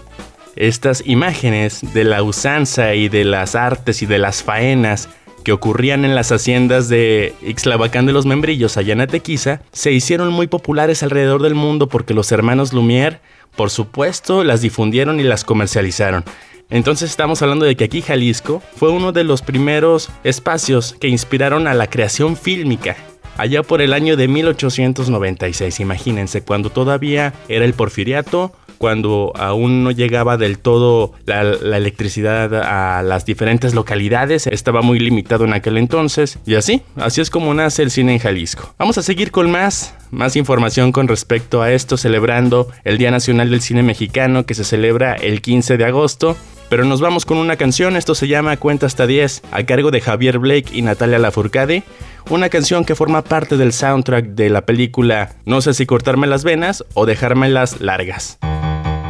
estas 0.56 1.04
imágenes 1.06 1.82
de 1.94 2.04
la 2.04 2.24
usanza 2.24 2.96
y 2.96 3.08
de 3.08 3.24
las 3.24 3.56
artes 3.56 4.02
y 4.02 4.06
de 4.06 4.18
las 4.18 4.44
faenas 4.44 5.10
ocurrían 5.52 6.06
en 6.06 6.16
las 6.16 6.32
haciendas 6.32 6.90
de 6.90 7.34
Ixtlavacán 7.42 8.06
de 8.06 8.14
los 8.14 8.26
Membrillos 8.26 8.78
allá 8.78 8.94
en 8.94 9.02
Atequiza 9.02 9.62
se 9.72 9.92
hicieron 9.92 10.32
muy 10.32 10.48
populares 10.48 11.04
alrededor 11.04 11.42
del 11.42 11.56
mundo 11.56 11.88
porque 11.88 12.14
los 12.14 12.32
hermanos 12.32 12.74
Lumière, 12.74 13.20
por 13.56 13.70
supuesto, 13.70 14.44
las 14.44 14.62
difundieron 14.62 15.20
y 15.20 15.24
las 15.24 15.44
comercializaron. 15.44 16.24
Entonces 16.70 17.10
estamos 17.10 17.42
hablando 17.42 17.66
de 17.66 17.76
que 17.76 17.86
aquí 17.86 18.02
Jalisco 18.02 18.62
fue 18.76 18.92
uno 18.92 19.12
de 19.12 19.24
los 19.24 19.42
primeros 19.42 20.10
espacios 20.24 20.96
que 21.00 21.08
inspiraron 21.08 21.68
a 21.68 21.74
la 21.74 21.88
creación 21.88 22.38
fílmica 22.38 22.96
allá 23.38 23.64
por 23.64 23.82
el 23.82 23.94
año 23.94 24.18
de 24.18 24.28
1896. 24.28 25.80
Imagínense, 25.80 26.42
cuando 26.42 26.70
todavía 26.70 27.34
era 27.48 27.66
el 27.66 27.74
porfiriato, 27.74 28.52
cuando 28.80 29.32
aún 29.36 29.84
no 29.84 29.92
llegaba 29.92 30.38
del 30.38 30.58
todo 30.58 31.14
la, 31.26 31.42
electricidad 31.78 32.54
a 32.56 33.04
las 33.04 33.26
diferentes 33.26 33.76
localidades, 33.76 34.48
estaba 34.48 34.82
muy 34.82 35.00
limitado 35.00 35.46
en 35.46 35.54
aquel 35.54 35.78
entonces, 35.78 36.40
y 36.46 36.56
así, 36.56 36.82
así 36.96 37.22
es 37.22 37.30
como 37.30 37.54
nace 37.54 37.84
el 37.84 37.92
cine 37.92 38.14
en 38.14 38.20
Jalisco. 38.20 38.74
Vamos 38.80 38.98
a 38.98 39.04
seguir 39.04 39.32
con 39.32 39.52
más, 39.52 39.94
más 40.10 40.36
información 40.36 40.92
con 40.92 41.08
respecto 41.08 41.62
a 41.62 41.72
esto, 41.72 41.98
celebrando 41.98 42.70
el 42.84 42.98
Día 42.98 43.12
Nacional 43.12 43.52
del 43.52 43.62
Cine 43.62 43.84
Mexicano 43.84 44.46
que 44.46 44.56
se 44.56 44.64
celebra 44.64 45.14
el 45.14 45.42
15 45.42 45.78
de 45.78 45.86
agosto. 45.86 46.36
Pero 46.70 46.86
nos 46.86 47.02
vamos 47.02 47.26
con 47.26 47.38
una 47.38 47.56
canción, 47.56 47.98
esto 47.98 48.14
se 48.14 48.28
llama 48.28 48.56
Cuenta 48.58 48.86
hasta 48.86 49.08
10, 49.08 49.42
a 49.52 49.64
cargo 49.64 49.90
de 49.90 50.02
Javier 50.02 50.38
Blake 50.38 50.70
y 50.72 50.84
Natalia 50.84 51.18
Lafourcade, 51.18 51.84
una 52.30 52.50
canción 52.50 52.86
que 52.86 52.94
forma 52.94 53.24
parte 53.24 53.58
del 53.58 53.74
soundtrack 53.74 54.28
de 54.28 54.52
la 54.52 54.66
película 54.66 55.32
No 55.46 55.62
sé 55.62 55.74
si 55.74 55.88
cortarme 55.88 56.28
las 56.28 56.44
venas 56.44 56.86
o 56.94 57.08
dejármelas 57.08 57.82
largas. 57.82 58.38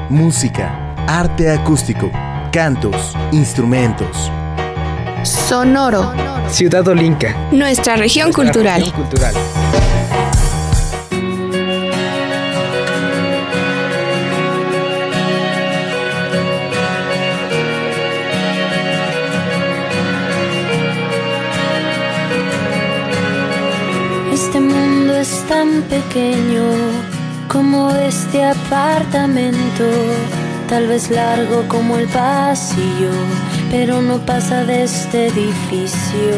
Música, 0.10 0.96
arte 1.08 1.52
acústico, 1.52 2.12
cantos, 2.52 3.16
instrumentos. 3.32 4.32
Sonoro. 5.22 6.12
Ciudad 6.50 6.88
Olinca. 6.88 7.36
Nuestra 7.52 7.96
región 7.96 8.34
cultural. 8.34 8.80
Región 8.82 9.04
cultural. 9.04 9.36
Este 24.34 24.60
mundo 24.60 25.16
es 25.18 25.46
tan 25.48 25.84
pequeño 25.84 27.19
como 27.50 27.90
este 27.90 28.46
apartamento, 28.46 29.84
tal 30.70 30.88
vez 30.88 31.10
largo 31.10 31.68
como 31.68 31.98
el 31.98 32.08
pasillo, 32.08 33.12
pero 33.72 34.02
no 34.02 34.20
pasa 34.20 34.64
de 34.64 34.84
este 34.84 35.28
edificio. 35.28 36.36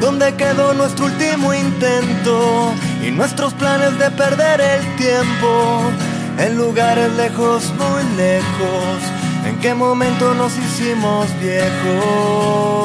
¿Dónde 0.00 0.34
quedó 0.36 0.74
nuestro 0.74 1.06
último 1.06 1.52
intento 1.52 2.72
y 3.04 3.10
nuestros 3.10 3.52
planes 3.54 3.98
de 3.98 4.10
perder 4.12 4.60
el 4.60 4.96
tiempo? 4.96 5.90
En 6.38 6.56
lugares 6.56 7.12
lejos, 7.16 7.64
muy 7.76 8.04
lejos, 8.16 9.02
¿en 9.44 9.58
qué 9.58 9.74
momento 9.74 10.34
nos 10.34 10.56
hicimos 10.56 11.26
viejos? 11.40 12.78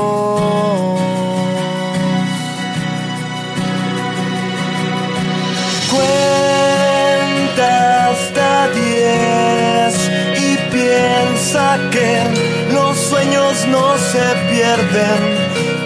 Que 11.92 12.24
los 12.72 12.98
sueños 12.98 13.66
no 13.68 13.98
se 13.98 14.26
pierden, 14.52 15.22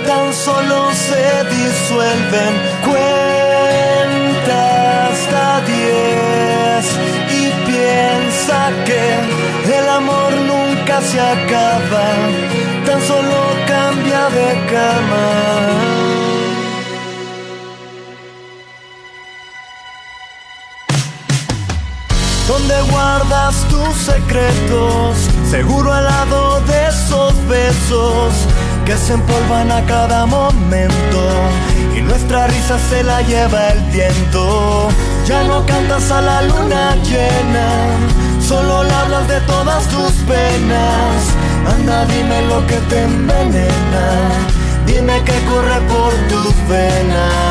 tan 0.06 0.34
solo 0.34 0.92
se 0.92 1.44
disuelven. 1.56 2.54
Cuenta 2.86 4.58
hasta 5.08 5.62
diez 5.62 6.86
y 7.40 7.52
piensa 7.70 8.70
que 8.86 9.78
el 9.80 9.90
amor 9.90 10.32
nunca 10.52 11.02
se 11.02 11.20
acaba, 11.20 12.08
tan 12.86 13.02
solo 13.02 13.38
cambia 13.68 14.30
de 14.30 14.50
cama. 14.74 15.97
¿Dónde 22.48 22.82
guardas 22.90 23.56
tus 23.68 23.94
secretos? 23.98 25.18
Seguro 25.52 25.92
al 25.92 26.06
lado 26.06 26.62
de 26.62 26.88
esos 26.88 27.34
besos 27.46 28.34
que 28.86 28.96
se 28.96 29.14
empolvan 29.16 29.70
a 29.70 29.86
cada 29.86 30.26
momento 30.26 31.22
y 31.94 32.00
nuestra 32.00 32.48
risa 32.48 32.80
se 32.90 33.04
la 33.04 33.22
lleva 33.22 33.68
el 33.70 33.82
viento. 33.92 34.88
Ya 35.26 35.44
no 35.44 35.66
cantas 35.66 36.10
a 36.10 36.22
la 36.22 36.42
luna 36.44 36.96
llena, 37.04 37.68
solo 38.40 38.84
le 38.84 38.94
hablas 38.94 39.28
de 39.28 39.42
todas 39.42 39.86
tus 39.90 40.14
penas. 40.24 41.16
Anda, 41.70 42.06
dime 42.06 42.44
lo 42.44 42.66
que 42.66 42.78
te 42.90 43.04
envenena, 43.04 44.06
dime 44.86 45.22
que 45.26 45.38
corre 45.50 45.82
por 45.90 46.14
tus 46.30 46.56
venas. 46.70 47.47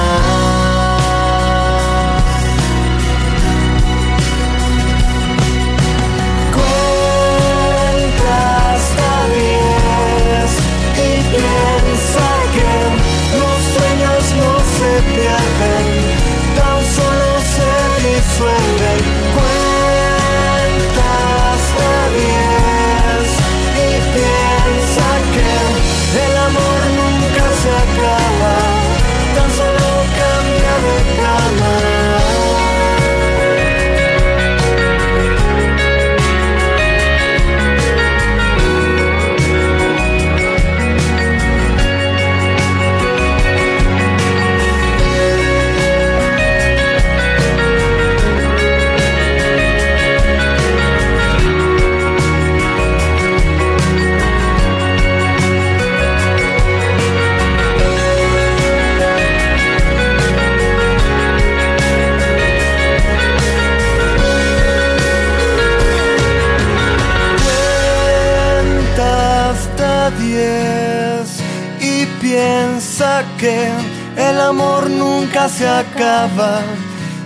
Que 73.39 73.71
el 74.17 74.41
amor 74.41 74.91
nunca 74.91 75.49
se 75.49 75.67
acaba, 75.69 76.61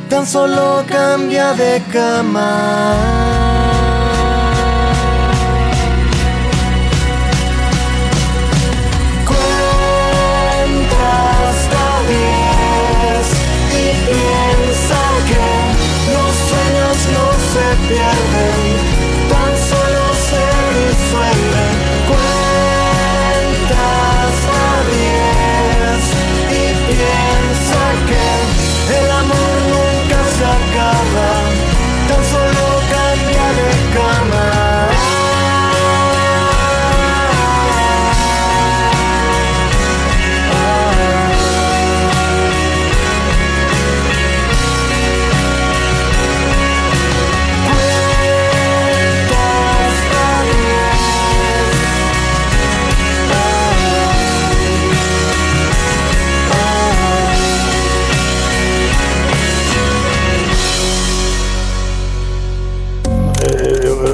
tan 0.08 0.26
solo 0.26 0.84
cambia 0.88 1.52
de 1.54 1.82
cama. 1.92 2.94
Cuenta 9.26 9.50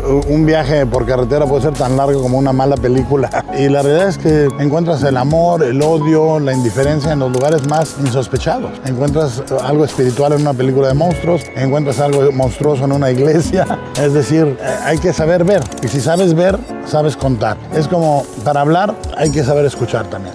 un 0.06 0.46
viaje 0.46 0.86
por 0.86 1.06
carretera 1.06 1.46
puede 1.46 1.62
ser 1.62 1.74
tan 1.74 1.96
largo 1.96 2.22
como 2.22 2.38
una 2.38 2.52
mala 2.52 2.76
película. 2.76 3.30
Y 3.56 3.68
la 3.68 3.80
realidad 3.80 4.08
es 4.08 4.18
que 4.18 4.48
encuentras 4.58 5.02
el 5.02 5.16
amor, 5.16 5.62
el 5.62 5.80
odio, 5.80 6.38
la 6.38 6.52
indiferencia 6.52 7.12
en 7.12 7.20
los 7.20 7.32
lugares 7.32 7.66
más 7.68 7.96
insospechados. 8.00 8.70
Encuentras 8.84 9.42
algo 9.62 9.84
espiritual 9.84 10.32
en 10.34 10.42
una 10.42 10.52
película 10.52 10.88
de 10.88 10.94
monstruos, 10.94 11.42
encuentras 11.54 12.00
algo 12.00 12.30
monstruoso 12.32 12.84
en 12.84 12.92
una 12.92 13.10
iglesia. 13.10 13.66
Es 14.00 14.12
decir, 14.12 14.58
eh, 14.60 14.74
hay 14.84 14.98
que 14.98 15.12
saber 15.12 15.44
ver. 15.44 15.62
Y 15.82 15.88
si 15.88 16.00
sabes 16.00 16.34
ver, 16.34 16.58
sabes 16.84 17.16
contar. 17.16 17.56
Es 17.74 17.88
como 17.88 18.26
para 18.44 18.60
hablar 18.60 18.94
hay 19.16 19.30
que 19.30 19.42
saber 19.42 19.64
escuchar 19.64 20.06
también. 20.08 20.34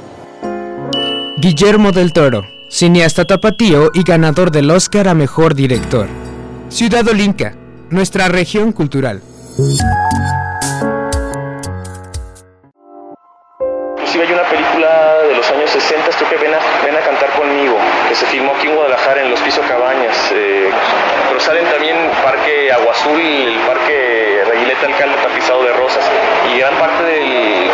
Guillermo 1.38 1.92
del 1.92 2.13
Toro, 2.13 2.44
cineasta 2.70 3.25
tapatío 3.25 3.92
y 3.94 4.04
ganador 4.04 4.51
del 4.51 4.70
Oscar 4.72 5.08
a 5.08 5.13
Mejor 5.13 5.56
Director. 5.56 6.08
Ciudad 6.70 7.08
Olinca, 7.08 7.56
nuestra 7.90 8.28
región 8.28 8.72
cultural. 8.72 9.22
Inclusive 9.62 9.86
hay 14.25 14.34
una 14.34 14.50
película 14.50 15.22
de 15.30 15.36
los 15.36 15.51
años 15.51 15.70
60, 15.70 16.10
esto 16.10 16.27
que 16.27 16.38
ven 16.38 16.51
a, 16.51 16.58
ven 16.84 16.96
a 16.96 17.00
cantar 17.01 17.30
conmigo, 17.34 17.77
que 18.10 18.15
se 18.15 18.25
filmó 18.25 18.53
aquí 18.53 18.65
en 18.68 18.74
Guadalajara 18.74 19.22
en 19.22 19.30
los 19.30 19.39
Piso 19.41 19.62
Cabañas. 19.62 20.32
Eh, 20.34 20.72
pero 21.27 21.39
salen 21.39 21.70
también 21.70 21.96
Parque 22.24 22.72
Agua 22.72 22.91
Azul, 22.91 23.22
el 23.22 23.60
Parque 23.60 24.41
Reguileta 24.50 24.88
Alcalde 24.88 25.18
tapizado 25.22 25.63
de 25.63 25.74
rosas. 25.74 26.10
Y 26.51 26.58
gran 26.58 26.74
parte 26.77 27.03
del, 27.03 27.70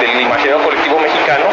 del 0.00 0.20
imaginario 0.20 0.62
colectivo 0.62 1.00
mexicano 1.00 1.46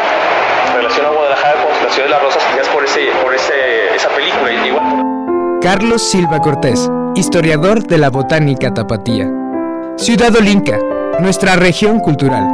relaciona 0.76 1.08
a 1.08 1.12
Guadalajara 1.12 1.62
con 1.62 1.72
la 1.82 1.90
ciudad 1.90 2.08
de 2.08 2.12
las 2.12 2.22
rosas, 2.22 2.44
quizás 2.52 2.68
por, 2.68 2.84
ese, 2.84 3.10
por 3.24 3.34
ese, 3.34 3.94
esa 3.94 4.10
película. 4.10 4.52
Igual. 4.52 4.84
Carlos 5.62 6.02
Silva 6.02 6.40
Cortés, 6.40 6.90
historiador 7.14 7.84
de 7.84 7.96
la 7.96 8.10
botánica 8.10 8.74
tapatía. 8.74 9.41
Ciudad 9.96 10.34
Olinca, 10.34 10.78
nuestra 11.20 11.54
región 11.56 12.00
cultural. 12.00 12.48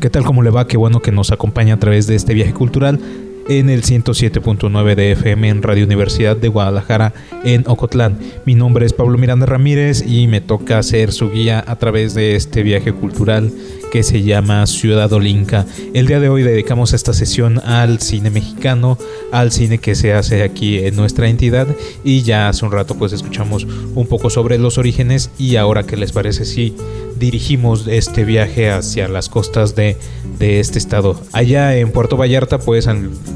¿Qué 0.00 0.08
tal? 0.08 0.24
¿Cómo 0.24 0.42
le 0.42 0.50
va? 0.50 0.66
Qué 0.66 0.76
bueno 0.76 1.00
que 1.00 1.12
nos 1.12 1.30
acompaña 1.30 1.74
a 1.74 1.78
través 1.78 2.06
de 2.06 2.14
este 2.14 2.32
viaje 2.32 2.54
cultural 2.54 3.00
en 3.48 3.68
el 3.68 3.82
107.9 3.82 4.94
de 4.94 5.12
FM 5.12 5.48
en 5.48 5.62
Radio 5.62 5.84
Universidad 5.84 6.36
de 6.36 6.48
Guadalajara 6.48 7.12
en 7.44 7.64
Ocotlán. 7.66 8.18
Mi 8.46 8.54
nombre 8.54 8.86
es 8.86 8.92
Pablo 8.92 9.18
Miranda 9.18 9.44
Ramírez 9.44 10.02
y 10.06 10.26
me 10.26 10.40
toca 10.40 10.82
ser 10.82 11.12
su 11.12 11.30
guía 11.30 11.62
a 11.66 11.76
través 11.76 12.14
de 12.14 12.36
este 12.36 12.62
viaje 12.62 12.92
cultural 12.92 13.52
que 13.90 14.02
se 14.02 14.22
llama 14.22 14.66
Ciudad 14.66 15.12
Olinca. 15.12 15.66
El 15.94 16.06
día 16.06 16.20
de 16.20 16.28
hoy 16.28 16.42
dedicamos 16.42 16.92
esta 16.92 17.12
sesión 17.12 17.58
al 17.58 18.00
cine 18.00 18.30
mexicano, 18.30 18.96
al 19.32 19.50
cine 19.52 19.78
que 19.78 19.94
se 19.94 20.14
hace 20.14 20.42
aquí 20.42 20.78
en 20.78 20.96
nuestra 20.96 21.28
entidad 21.28 21.66
y 22.04 22.22
ya 22.22 22.48
hace 22.48 22.64
un 22.64 22.72
rato 22.72 22.94
pues 22.94 23.12
escuchamos 23.12 23.66
un 23.94 24.06
poco 24.06 24.30
sobre 24.30 24.58
los 24.58 24.78
orígenes 24.78 25.30
y 25.38 25.56
ahora 25.56 25.82
qué 25.82 25.96
les 25.96 26.12
parece 26.12 26.44
si 26.44 26.76
dirigimos 27.18 27.86
este 27.86 28.24
viaje 28.24 28.70
hacia 28.70 29.08
las 29.08 29.28
costas 29.28 29.74
de, 29.74 29.96
de 30.38 30.60
este 30.60 30.78
estado. 30.78 31.20
Allá 31.32 31.76
en 31.76 31.90
Puerto 31.90 32.16
Vallarta 32.16 32.58
pues 32.58 32.88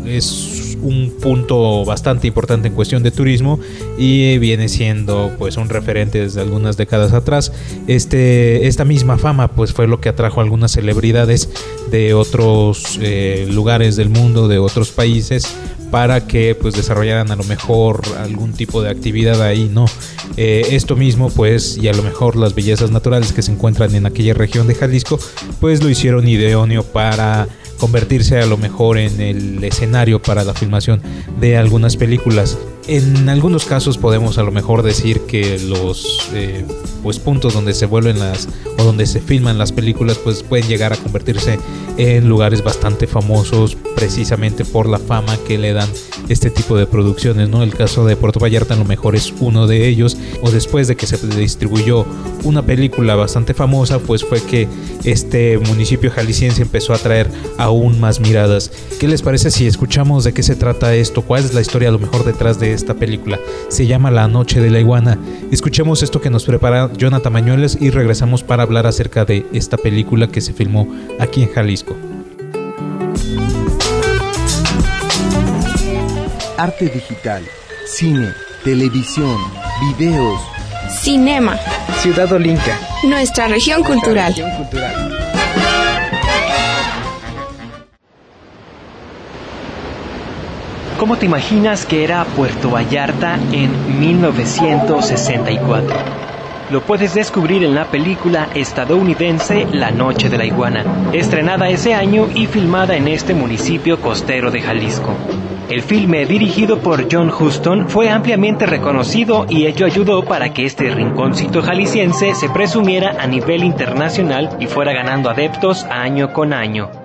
es 0.07 0.74
un 0.85 1.13
punto 1.21 1.85
bastante 1.85 2.29
importante 2.29 2.69
en 2.69 2.75
cuestión 2.75 3.03
de 3.03 3.11
turismo 3.11 3.59
y 3.99 4.39
viene 4.39 4.69
siendo 4.69 5.33
pues 5.39 5.57
un 5.57 5.69
referente 5.69 6.21
desde 6.21 6.41
algunas 6.41 6.77
décadas 6.77 7.13
atrás. 7.13 7.53
Este, 7.87 8.67
esta 8.67 8.85
misma 8.85 9.19
fama 9.19 9.49
pues 9.49 9.73
fue 9.73 9.89
lo 9.89 10.01
que 10.01 10.11
atrajo 10.11 10.41
a 10.41 10.45
algunas 10.45 10.73
celebridades 10.73 11.49
de 11.91 12.15
otros 12.15 12.99
eh, 13.01 13.49
lugares 13.51 13.97
del 13.97 14.11
mundo, 14.11 14.47
de 14.47 14.59
otros 14.59 14.91
países 14.91 15.47
para 15.91 16.27
que 16.27 16.55
pues 16.55 16.75
desarrollaran 16.75 17.31
a 17.31 17.37
lo 17.37 17.45
mejor 17.45 18.03
algún 18.19 18.53
tipo 18.53 18.83
de 18.83 18.91
actividad 18.91 19.41
ahí, 19.43 19.71
¿no? 19.73 19.87
Eh, 20.37 20.67
esto 20.71 20.97
mismo 20.97 21.31
pues 21.31 21.79
y 21.79 21.89
a 21.89 21.93
lo 21.93 22.03
mejor 22.03 22.37
las 22.37 22.55
bellezas 22.55 22.91
naturales 22.91 23.33
que 23.33 23.43
se 23.43 23.53
encuentran 23.53 23.95
en 23.95 24.05
aquella 24.05 24.35
región 24.35 24.67
de 24.67 24.75
Jalisco 24.75 25.19
pues 25.61 25.83
lo 25.83 25.89
hicieron 25.89 26.27
idóneo 26.27 26.83
para 26.83 27.47
convertirse 27.79 28.41
a 28.41 28.47
lo 28.47 28.57
mejor 28.57 28.99
en 28.99 29.21
el 29.21 29.63
escenario 29.65 30.21
para 30.21 30.45
la 30.45 30.55
filmación 30.55 31.03
de 31.41 31.57
algunas 31.57 31.97
películas. 31.97 32.59
En 32.87 33.29
algunos 33.29 33.65
casos 33.65 33.99
podemos 33.99 34.39
a 34.39 34.43
lo 34.43 34.53
mejor 34.53 34.83
decir 34.83 35.21
que 35.23 35.59
los 35.59 36.29
eh, 36.33 36.65
pues 37.05 37.21
puntos 37.21 37.53
donde 37.53 37.75
se 37.75 37.85
vuelven 37.85 38.19
las 38.19 38.49
o 38.79 38.83
donde 38.83 39.05
se 39.05 39.21
filman 39.21 39.59
las 39.59 39.73
películas 39.73 40.19
pues 40.19 40.43
pueden 40.43 40.67
llegar 40.67 40.95
a 40.95 40.97
convertirse 40.97 41.59
en 41.99 42.29
lugares 42.29 42.65
bastante 42.65 43.07
famosos 43.07 43.77
precisamente 43.95 44.65
por 44.65 44.89
la 44.89 44.99
fama 44.99 45.37
que 45.47 45.59
le 45.59 45.75
dan 45.75 45.89
este 46.29 46.51
tipo 46.51 46.77
de 46.77 46.87
producciones, 46.87 47.51
¿no? 47.51 47.63
El 47.63 47.75
caso 47.75 48.07
de 48.07 48.17
Puerto 48.17 48.41
Vallarta 48.41 48.75
a 48.75 48.79
lo 48.79 48.87
mejor 48.87 49.15
es 49.15 49.33
uno 49.39 49.67
de 49.67 49.87
ellos 49.87 50.17
o 50.41 50.51
después 50.51 50.89
de 50.89 50.97
que 50.97 51.07
se 51.07 51.19
distribuyó 51.37 52.07
una 52.43 52.63
película 52.63 53.15
bastante 53.15 53.53
famosa, 53.53 53.99
pues 53.99 54.25
fue 54.25 54.43
que 54.43 54.67
este 55.05 55.59
municipio 55.59 56.11
jalisciense 56.11 56.63
empezó 56.63 56.95
a 56.95 56.99
traer 56.99 57.31
aún 57.59 58.01
más 58.01 58.21
miradas. 58.21 58.71
¿Qué 58.99 59.07
les 59.07 59.23
parece 59.23 59.51
si 59.51 59.67
escuchamos 59.67 60.25
de 60.25 60.33
qué 60.33 60.43
se 60.43 60.57
trata 60.57 60.95
esto? 60.95 61.23
¿Cuál 61.23 61.45
es 61.45 61.53
la 61.53 61.61
historia 61.61 61.91
a 61.91 61.93
lo 61.93 61.99
mejor 61.99 62.25
detrás 62.25 62.59
de 62.59 62.73
esta 62.73 62.95
película? 62.95 63.39
Se 63.69 63.87
llama 63.87 64.11
La 64.11 64.27
Noche 64.29 64.61
de 64.61 64.71
la 64.71 64.81
Iguana. 64.81 65.19
Escuchemos 65.51 66.03
esto 66.03 66.21
que 66.21 66.31
nos 66.31 66.45
prepara 66.45 66.91
Jonathan 66.97 67.33
Mañueles 67.33 67.77
y 67.81 67.91
regresamos 67.91 68.43
para 68.43 68.63
hablar 68.63 68.87
acerca 68.87 69.25
de 69.25 69.47
esta 69.53 69.77
película 69.77 70.29
que 70.29 70.41
se 70.41 70.53
filmó 70.53 70.89
aquí 71.21 71.43
en 71.43 71.53
Jalisco. 71.53 71.97
Arte 76.57 76.87
digital, 76.87 77.43
cine, 77.87 78.29
televisión, 78.63 79.37
videos. 79.81 80.41
Cinema. 80.89 81.59
Ciudad 81.99 82.33
Olinca. 82.33 82.79
Nuestra 83.05 83.49
región 83.49 83.83
cultural. 83.83 84.29
Región 84.29 84.51
cultural. 84.57 85.11
¿Cómo 90.99 91.17
te 91.17 91.27
imaginas 91.27 91.85
que 91.85 92.05
era 92.05 92.25
Puerto 92.25 92.71
Vallarta 92.71 93.39
en 93.53 94.01
1964? 94.01 96.34
Lo 96.71 96.81
puedes 96.81 97.15
descubrir 97.15 97.63
en 97.63 97.75
la 97.75 97.85
película 97.85 98.49
estadounidense 98.55 99.67
La 99.73 99.91
Noche 99.91 100.31
de 100.31 100.39
la 100.39 100.47
Iguana, 100.47 101.11
estrenada 101.13 101.69
ese 101.69 101.93
año 101.93 102.29
y 102.35 102.47
filmada 102.47 102.97
en 102.97 103.07
este 103.07 103.35
municipio 103.35 104.01
costero 104.01 104.51
de 104.51 104.63
Jalisco. 104.63 105.15
El 105.69 105.83
filme, 105.83 106.25
dirigido 106.25 106.79
por 106.79 107.07
John 107.11 107.31
Huston, 107.31 107.89
fue 107.89 108.11
ampliamente 108.11 108.67
reconocido 108.67 109.47
y 109.49 109.67
ello 109.67 109.87
ayudó 109.87 110.25
para 110.25 110.53
que 110.53 110.65
este 110.65 110.91
rinconcito 110.91 111.63
jalisciense 111.63 112.35
se 112.35 112.49
presumiera 112.49 113.17
a 113.19 113.27
nivel 113.27 113.65
internacional 113.65 114.57
y 114.59 114.67
fuera 114.67 114.93
ganando 114.93 115.31
adeptos 115.31 115.85
año 115.85 116.33
con 116.33 116.53
año. 116.53 117.04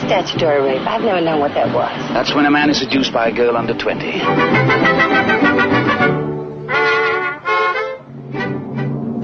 Statutory 0.00 0.60
rape? 0.62 0.86
I've 0.86 1.02
never 1.02 1.20
known 1.20 1.40
what 1.40 1.54
that 1.54 1.72
was. 1.74 1.90
That's 2.12 2.34
when 2.34 2.46
a 2.46 2.50
man 2.50 2.70
is 2.70 2.78
seduced 2.78 3.12
by 3.12 3.28
a 3.28 3.32
girl 3.32 3.56
under 3.56 3.74
20. 3.74 4.20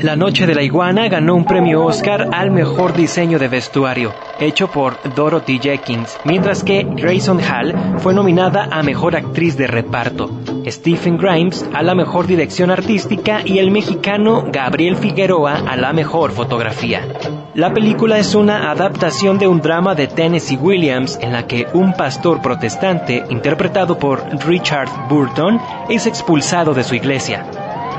La 0.03 0.17
Noche 0.17 0.47
de 0.47 0.55
la 0.55 0.63
Iguana 0.63 1.09
ganó 1.09 1.35
un 1.35 1.45
premio 1.45 1.85
Oscar 1.85 2.31
al 2.33 2.51
mejor 2.51 2.95
diseño 2.95 3.39
de 3.39 3.49
vestuario, 3.49 4.15
hecho 4.39 4.69
por 4.71 4.97
Dorothy 5.15 5.59
Jenkins, 5.59 6.19
mientras 6.25 6.65
que 6.65 6.85
Grayson 6.85 7.39
Hall 7.39 7.75
fue 7.99 8.15
nominada 8.15 8.69
a 8.73 8.83
mejor 8.83 9.15
actriz 9.15 9.59
de 9.59 9.67
reparto, 9.67 10.31
Stephen 10.67 11.19
Grimes 11.19 11.69
a 11.75 11.83
la 11.83 11.95
mejor 11.95 12.27
dirección 12.27 12.71
artística 12.71 13.43
y 13.45 13.59
el 13.59 13.71
mexicano 13.71 14.47
Gabriel 14.51 14.97
Figueroa 14.97 15.57
a 15.69 15.77
la 15.77 15.93
mejor 15.93 16.33
fotografía. 16.33 17.07
La 17.55 17.75
película 17.75 18.17
es 18.19 18.37
una 18.37 18.71
adaptación 18.71 19.37
de 19.37 19.49
un 19.49 19.61
drama 19.61 19.97
de 19.97 20.07
Tennessee 20.07 20.57
Williams 20.57 21.19
en 21.21 21.33
la 21.33 21.49
que 21.49 21.67
un 21.73 21.95
pastor 21.95 22.41
protestante, 22.41 23.25
interpretado 23.29 23.99
por 23.99 24.23
Richard 24.47 25.09
Burton, 25.09 25.61
es 25.89 26.07
expulsado 26.07 26.75
de 26.75 26.85
su 26.85 26.95
iglesia. 26.95 27.45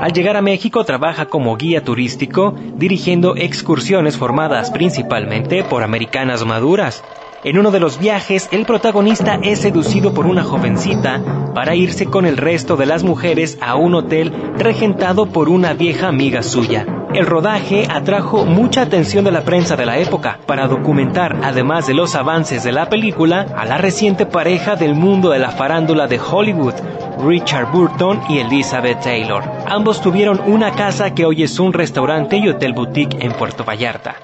Al 0.00 0.14
llegar 0.14 0.38
a 0.38 0.42
México 0.42 0.84
trabaja 0.84 1.26
como 1.26 1.54
guía 1.58 1.84
turístico, 1.84 2.54
dirigiendo 2.76 3.36
excursiones 3.36 4.16
formadas 4.16 4.70
principalmente 4.70 5.64
por 5.64 5.82
americanas 5.82 6.46
maduras. 6.46 7.04
En 7.44 7.58
uno 7.58 7.72
de 7.72 7.80
los 7.80 7.98
viajes, 7.98 8.48
el 8.52 8.64
protagonista 8.66 9.40
es 9.42 9.62
seducido 9.62 10.14
por 10.14 10.26
una 10.26 10.44
jovencita 10.44 11.50
para 11.52 11.74
irse 11.74 12.06
con 12.06 12.24
el 12.24 12.36
resto 12.36 12.76
de 12.76 12.86
las 12.86 13.02
mujeres 13.02 13.58
a 13.60 13.74
un 13.74 13.96
hotel 13.96 14.32
regentado 14.58 15.26
por 15.26 15.48
una 15.48 15.72
vieja 15.74 16.06
amiga 16.06 16.44
suya. 16.44 16.86
El 17.12 17.26
rodaje 17.26 17.88
atrajo 17.90 18.44
mucha 18.44 18.82
atención 18.82 19.24
de 19.24 19.32
la 19.32 19.42
prensa 19.42 19.74
de 19.74 19.86
la 19.86 19.98
época 19.98 20.38
para 20.46 20.68
documentar, 20.68 21.40
además 21.42 21.88
de 21.88 21.94
los 21.94 22.14
avances 22.14 22.62
de 22.62 22.70
la 22.70 22.88
película, 22.88 23.48
a 23.56 23.64
la 23.64 23.76
reciente 23.76 24.24
pareja 24.24 24.76
del 24.76 24.94
mundo 24.94 25.30
de 25.30 25.40
la 25.40 25.50
farándula 25.50 26.06
de 26.06 26.20
Hollywood, 26.20 26.74
Richard 27.26 27.72
Burton 27.72 28.20
y 28.28 28.38
Elizabeth 28.38 29.00
Taylor. 29.00 29.42
Ambos 29.66 30.00
tuvieron 30.00 30.40
una 30.46 30.70
casa 30.70 31.12
que 31.12 31.26
hoy 31.26 31.42
es 31.42 31.58
un 31.58 31.72
restaurante 31.72 32.36
y 32.36 32.48
hotel 32.48 32.72
boutique 32.72 33.16
en 33.20 33.32
Puerto 33.32 33.64
Vallarta. 33.64 34.14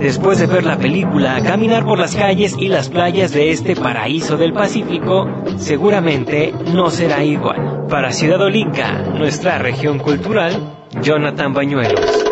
Después 0.00 0.38
de 0.38 0.46
ver 0.46 0.64
la 0.64 0.78
película, 0.78 1.42
caminar 1.42 1.84
por 1.84 1.98
las 1.98 2.16
calles 2.16 2.56
y 2.58 2.68
las 2.68 2.88
playas 2.88 3.32
de 3.32 3.50
este 3.50 3.76
paraíso 3.76 4.38
del 4.38 4.54
Pacífico 4.54 5.28
seguramente 5.58 6.54
no 6.72 6.88
será 6.88 7.22
igual. 7.22 7.86
Para 7.86 8.10
Ciudad 8.10 8.40
Olinca, 8.40 9.02
nuestra 9.02 9.58
región 9.58 9.98
cultural, 9.98 10.86
Jonathan 11.02 11.52
Bañuelos. 11.52 12.24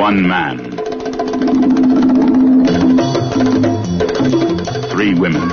One 0.00 0.22
man. 0.22 0.58
Three 4.90 5.14
women. 5.14 5.48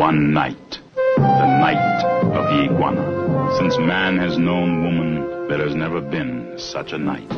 One 0.00 0.32
night. 0.32 0.80
The 1.16 1.46
night 1.58 2.04
of 2.34 2.48
the 2.50 2.64
iguana. 2.64 3.23
Since 3.58 3.78
man 3.78 4.18
has 4.18 4.36
known 4.36 4.82
woman, 4.82 5.48
there 5.48 5.62
has 5.64 5.74
never 5.74 6.00
been 6.00 6.54
such 6.56 6.92
a 6.92 6.98
night. 6.98 7.30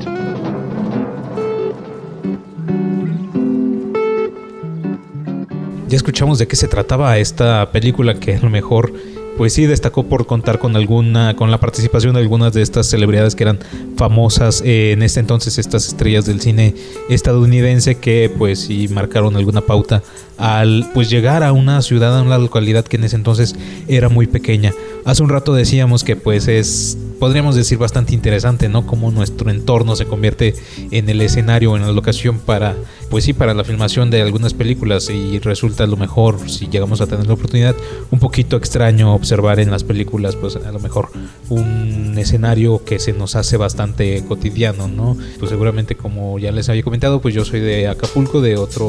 Ya 5.89 5.97
escuchamos 5.97 6.39
de 6.39 6.49
qué 6.49 6.57
se 6.57 6.69
trataba 6.69 7.19
esta 7.19 7.71
película 7.71 8.15
que 8.15 8.37
a 8.37 8.41
lo 8.41 8.51
mejor 8.51 8.93
pues 9.37 9.53
sí 9.53 9.66
destacó 9.66 10.05
por 10.05 10.27
contar 10.27 10.59
con 10.59 10.77
alguna 10.77 11.37
con 11.37 11.51
la 11.51 11.59
participación 11.59 12.14
de 12.14 12.20
algunas 12.20 12.53
de 12.53 12.62
estas 12.62 12.87
celebridades 12.87 13.35
que 13.35 13.44
eran 13.44 13.59
famosas 13.96 14.62
eh, 14.64 14.92
en 14.92 15.03
este 15.03 15.20
entonces 15.20 15.59
estas 15.59 15.87
estrellas 15.87 16.27
del 16.27 16.40
cine 16.40 16.75
estadounidense 17.09 17.96
que 17.96 18.31
pues 18.37 18.61
sí 18.61 18.88
marcaron 18.88 19.37
alguna 19.37 19.61
pauta 19.61 20.03
al 20.38 20.88
pues 20.92 21.11
llegar 21.11 21.42
a 21.42 21.53
una 21.53 21.83
ciudad 21.83 22.18
a 22.18 22.22
una 22.22 22.38
localidad 22.38 22.85
que 22.85 22.96
en 22.96 23.05
ese 23.05 23.16
entonces 23.16 23.57
era 23.88 24.09
muy 24.09 24.27
pequeña. 24.27 24.72
Hace 25.05 25.22
un 25.22 25.29
rato 25.29 25.55
decíamos 25.55 26.05
que 26.05 26.16
pues 26.16 26.49
es 26.49 26.99
podríamos 27.19 27.57
decir 27.57 27.79
bastante 27.79 28.15
interesante 28.15 28.69
no 28.69 28.87
cómo 28.87 29.11
nuestro 29.11 29.51
entorno 29.51 29.97
se 29.97 30.07
convierte 30.07 30.55
en 30.91 31.09
el 31.09 31.21
escenario 31.21 31.77
en 31.77 31.83
la 31.83 31.93
locación 31.93 32.39
para 32.39 32.77
pues 33.11 33.25
sí 33.25 33.33
para 33.33 33.55
la 33.55 33.65
filmación 33.65 34.11
de 34.11 34.23
algunas 34.23 34.55
películas. 34.55 35.11
Y 35.11 35.39
resulta 35.39 35.85
a 35.85 35.87
lo 35.87 35.97
mejor 35.97 36.49
si 36.49 36.69
llegamos 36.69 37.01
a 37.01 37.07
tener 37.07 37.27
la 37.27 37.35
oportunidad 37.35 37.75
un 38.11 38.19
poquito 38.19 38.57
extraño 38.57 39.15
observar 39.15 39.61
en 39.61 39.71
las 39.71 39.85
películas 39.85 40.37
pues 40.37 40.57
a 40.57 40.73
lo 40.73 40.79
mejor 40.79 41.09
un 41.49 42.15
escenario 42.19 42.85
que 42.85 42.99
se 42.99 43.13
nos 43.13 43.37
hace 43.37 43.57
bastante 43.57 44.25
cotidiano 44.27 44.89
no 44.89 45.17
pues 45.39 45.51
seguramente 45.51 45.97
como 45.97 46.39
ya 46.39 46.53
les 46.53 46.69
había 46.69 46.83
comentado 46.83 47.21
pues 47.21 47.35
yo 47.35 47.45
soy 47.45 47.61
de 47.61 47.89
Acapulco 47.89 48.41
de 48.41 48.57
otro 48.57 48.87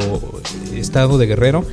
estado 0.74 1.18
de 1.18 1.26
Guerrero 1.26 1.64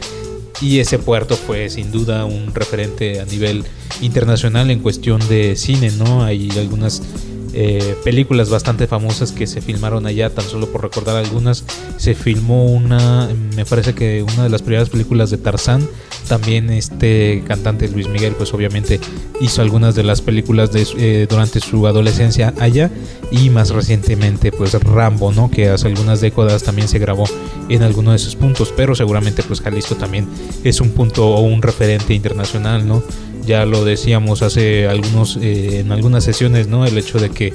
y 0.62 0.80
ese 0.80 1.00
puerto 1.00 1.36
fue 1.36 1.70
sin 1.70 1.92
duda 1.92 2.26
un 2.26 2.54
referente 2.54 3.20
a 3.20 3.26
nivel 3.26 3.64
internacional 4.02 4.72
en 4.72 4.80
cuestión 4.80 5.26
de 5.28 5.56
cine, 5.56 5.92
¿no? 5.92 6.24
Hay 6.24 6.50
algunas 6.58 7.02
eh, 7.58 7.96
películas 8.04 8.50
bastante 8.50 8.86
famosas 8.86 9.32
que 9.32 9.48
se 9.48 9.62
filmaron 9.62 10.06
allá, 10.06 10.30
tan 10.30 10.44
solo 10.44 10.68
por 10.68 10.84
recordar 10.84 11.16
algunas. 11.16 11.64
Se 11.96 12.14
filmó 12.14 12.66
una, 12.66 13.30
me 13.56 13.64
parece 13.64 13.96
que 13.96 14.24
una 14.24 14.44
de 14.44 14.50
las 14.50 14.62
primeras 14.62 14.90
películas 14.90 15.30
de 15.30 15.38
Tarzán. 15.38 15.88
También 16.28 16.70
este 16.70 17.44
cantante 17.48 17.88
Luis 17.88 18.10
Miguel, 18.10 18.34
pues 18.34 18.54
obviamente 18.54 19.00
hizo 19.40 19.62
algunas 19.62 19.96
de 19.96 20.04
las 20.04 20.22
películas 20.22 20.74
de, 20.74 20.86
eh, 20.98 21.28
durante 21.30 21.62
su 21.62 21.88
adolescencia 21.88 22.54
allá. 22.60 22.92
Y 23.32 23.50
más 23.50 23.70
recientemente, 23.70 24.52
pues 24.52 24.74
Rambo, 24.74 25.32
¿no? 25.32 25.50
Que 25.50 25.70
hace 25.70 25.88
algunas 25.88 26.20
décadas 26.20 26.64
también 26.64 26.90
se 26.90 27.00
grabó 27.00 27.24
en 27.70 27.84
alguno 27.84 28.12
de 28.12 28.18
esos 28.18 28.36
puntos. 28.36 28.74
Pero 28.76 28.96
seguramente, 28.96 29.44
pues 29.44 29.62
Jalisco 29.62 29.96
también 29.96 30.28
es 30.66 30.82
un 30.82 30.90
punto 30.90 31.26
o 31.28 31.40
un 31.40 31.62
referente 31.62 32.14
internacional, 32.14 32.86
¿no? 32.86 33.02
Ya 33.46 33.66
lo 33.66 33.86
decíamos 33.86 34.42
hace 34.42 34.88
algunos 34.88 35.38
eh, 35.38 35.80
en 35.80 35.92
algunas 35.92 36.24
sesiones 36.24 36.68
no 36.68 36.86
el 36.86 36.98
hecho 36.98 37.20
de 37.20 37.30
que 37.30 37.54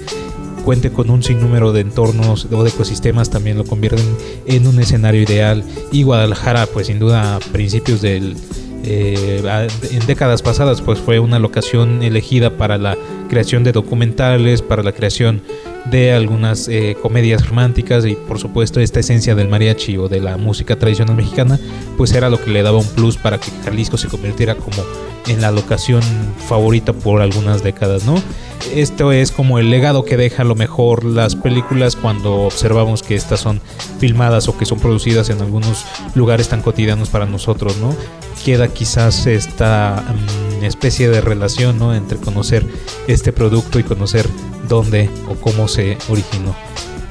cuente 0.64 0.90
con 0.90 1.10
un 1.10 1.22
sinnúmero 1.22 1.72
de 1.72 1.80
entornos 1.80 2.46
o 2.52 2.62
de 2.62 2.70
ecosistemas 2.70 3.30
también 3.30 3.56
lo 3.56 3.64
convierten 3.64 4.04
en 4.46 4.66
un 4.66 4.78
escenario 4.78 5.22
ideal. 5.22 5.64
Y 5.90 6.02
Guadalajara 6.02 6.66
pues 6.66 6.86
sin 6.88 6.98
duda 6.98 7.36
a 7.36 7.40
principios 7.40 8.02
del 8.02 8.36
eh, 8.84 9.42
en 9.90 10.06
décadas 10.06 10.42
pasadas 10.42 10.80
pues 10.80 10.98
fue 10.98 11.18
una 11.18 11.38
locación 11.38 12.02
elegida 12.02 12.56
para 12.56 12.78
la 12.78 12.96
creación 13.28 13.62
de 13.62 13.72
documentales 13.72 14.62
para 14.62 14.82
la 14.82 14.92
creación 14.92 15.42
de 15.86 16.12
algunas 16.12 16.68
eh, 16.68 16.96
comedias 17.00 17.48
románticas 17.48 18.04
y 18.06 18.14
por 18.14 18.38
supuesto 18.38 18.80
esta 18.80 19.00
esencia 19.00 19.34
del 19.34 19.48
mariachi 19.48 19.96
o 19.96 20.08
de 20.08 20.20
la 20.20 20.36
música 20.36 20.76
tradicional 20.76 21.16
mexicana 21.16 21.58
pues 21.96 22.12
era 22.12 22.28
lo 22.28 22.42
que 22.42 22.50
le 22.50 22.62
daba 22.62 22.78
un 22.78 22.86
plus 22.88 23.16
para 23.16 23.38
que 23.38 23.50
Jalisco 23.64 23.96
se 23.96 24.08
convirtiera 24.08 24.54
como 24.54 24.82
en 25.28 25.40
la 25.40 25.50
locación 25.50 26.02
favorita 26.48 26.92
por 26.92 27.20
algunas 27.20 27.62
décadas, 27.62 28.04
¿no? 28.04 28.20
Esto 28.74 29.12
es 29.12 29.32
como 29.32 29.58
el 29.58 29.70
legado 29.70 30.04
que 30.04 30.16
deja 30.16 30.42
a 30.42 30.44
lo 30.44 30.54
mejor 30.54 31.04
las 31.04 31.34
películas 31.34 31.96
cuando 31.96 32.42
observamos 32.42 33.02
que 33.02 33.14
estas 33.14 33.40
son 33.40 33.60
filmadas 33.98 34.48
o 34.48 34.56
que 34.56 34.66
son 34.66 34.78
producidas 34.78 35.30
en 35.30 35.40
algunos 35.40 35.84
lugares 36.14 36.48
tan 36.48 36.62
cotidianos 36.62 37.08
para 37.08 37.26
nosotros, 37.26 37.76
¿no? 37.78 37.94
Queda 38.44 38.68
quizás 38.68 39.26
esta 39.26 40.04
mm, 40.60 40.64
especie 40.64 41.08
de 41.08 41.20
relación, 41.20 41.78
¿no? 41.78 41.94
Entre 41.94 42.18
conocer 42.18 42.66
este 43.06 43.32
producto 43.32 43.78
y 43.78 43.84
conocer 43.84 44.28
dónde 44.68 45.10
o 45.28 45.34
cómo 45.34 45.68
se 45.68 45.98
originó. 46.08 46.54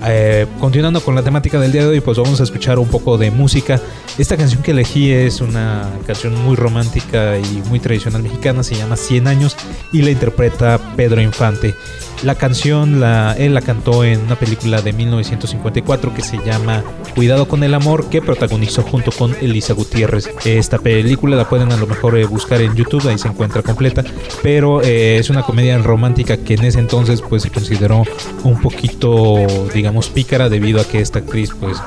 Eh, 0.06 0.48
continuando 0.60 1.02
con 1.02 1.16
la 1.16 1.24
temática 1.24 1.60
del 1.60 1.72
día 1.72 1.84
de 1.84 1.90
hoy, 1.90 2.02
pues 2.02 2.18
vamos 2.18 2.40
a 2.40 2.44
escuchar 2.44 2.80
un 2.80 2.88
poco 2.88 3.18
de 3.18 3.32
música. 3.32 3.80
Esta 4.18 4.38
canción 4.38 4.62
que 4.62 4.72
elegí 4.72 5.12
es 5.12 5.42
una 5.42 5.90
canción 6.08 6.36
muy 6.44 6.56
romántica 6.56 7.38
y 7.38 7.62
muy 7.70 7.80
tradicional 7.80 8.24
mexicana, 8.24 8.64
se 8.64 8.76
llama 8.76 8.96
100 8.96 9.28
años 9.28 9.56
y 9.92 10.02
la 10.02 10.12
interpreta 10.12 10.80
Pedro 10.96 11.22
Infante. 11.22 11.76
La 12.24 12.36
canción 12.36 13.00
la, 13.00 13.34
él 13.38 13.54
la 13.54 13.62
cantó 13.62 14.04
en 14.04 14.20
una 14.20 14.36
película 14.36 14.82
de 14.82 14.92
1954 14.92 16.14
que 16.14 16.22
se 16.22 16.38
llama 16.40 16.84
Cuidado 17.16 17.48
con 17.48 17.64
el 17.64 17.74
amor 17.74 18.10
que 18.10 18.22
protagonizó 18.22 18.82
junto 18.82 19.12
con 19.14 19.34
Elisa 19.42 19.74
Gutiérrez. 19.74 20.30
Esta 20.44 20.80
película 20.80 21.38
la 21.38 21.48
pueden 21.48 21.72
a 21.72 21.78
lo 21.78 21.88
mejor 21.88 22.18
eh, 22.18 22.26
buscar 22.26 22.62
en 22.62 22.76
YouTube, 22.76 23.08
ahí 23.08 23.18
se 23.18 23.30
encuentra 23.30 23.62
completa, 23.62 24.04
pero 24.44 24.82
eh, 24.82 25.18
es 25.18 25.30
una 25.30 25.44
comedia 25.44 25.78
romántica 25.78 26.36
que 26.36 26.56
en 26.56 26.66
ese 26.66 26.80
entonces 26.80 27.22
pues 27.22 27.44
se 27.44 27.52
consideró 27.52 28.04
un 28.44 28.62
poquito 28.62 29.46
digamos 29.74 29.89
pícara 30.14 30.50
debido 30.50 30.80
a 30.80 30.86
que 30.86 31.02
esta 31.02 31.20
actriz 31.20 31.52
pues 31.60 31.78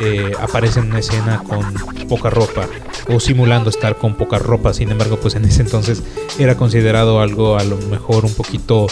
eh, 0.00 0.32
aparece 0.40 0.80
en 0.80 0.86
una 0.86 0.98
escena 0.98 1.42
con 1.48 1.72
poca 2.08 2.30
ropa 2.30 2.66
o 3.08 3.20
simulando 3.20 3.70
estar 3.70 3.96
con 3.96 4.14
poca 4.14 4.38
ropa, 4.38 4.72
sin 4.72 4.90
embargo 4.90 5.18
pues 5.20 5.34
en 5.34 5.44
ese 5.44 5.62
entonces 5.62 6.02
era 6.38 6.56
considerado 6.56 7.20
algo 7.20 7.58
a 7.58 7.64
lo 7.64 7.76
mejor 7.76 8.24
un 8.24 8.34
poquito 8.34 8.86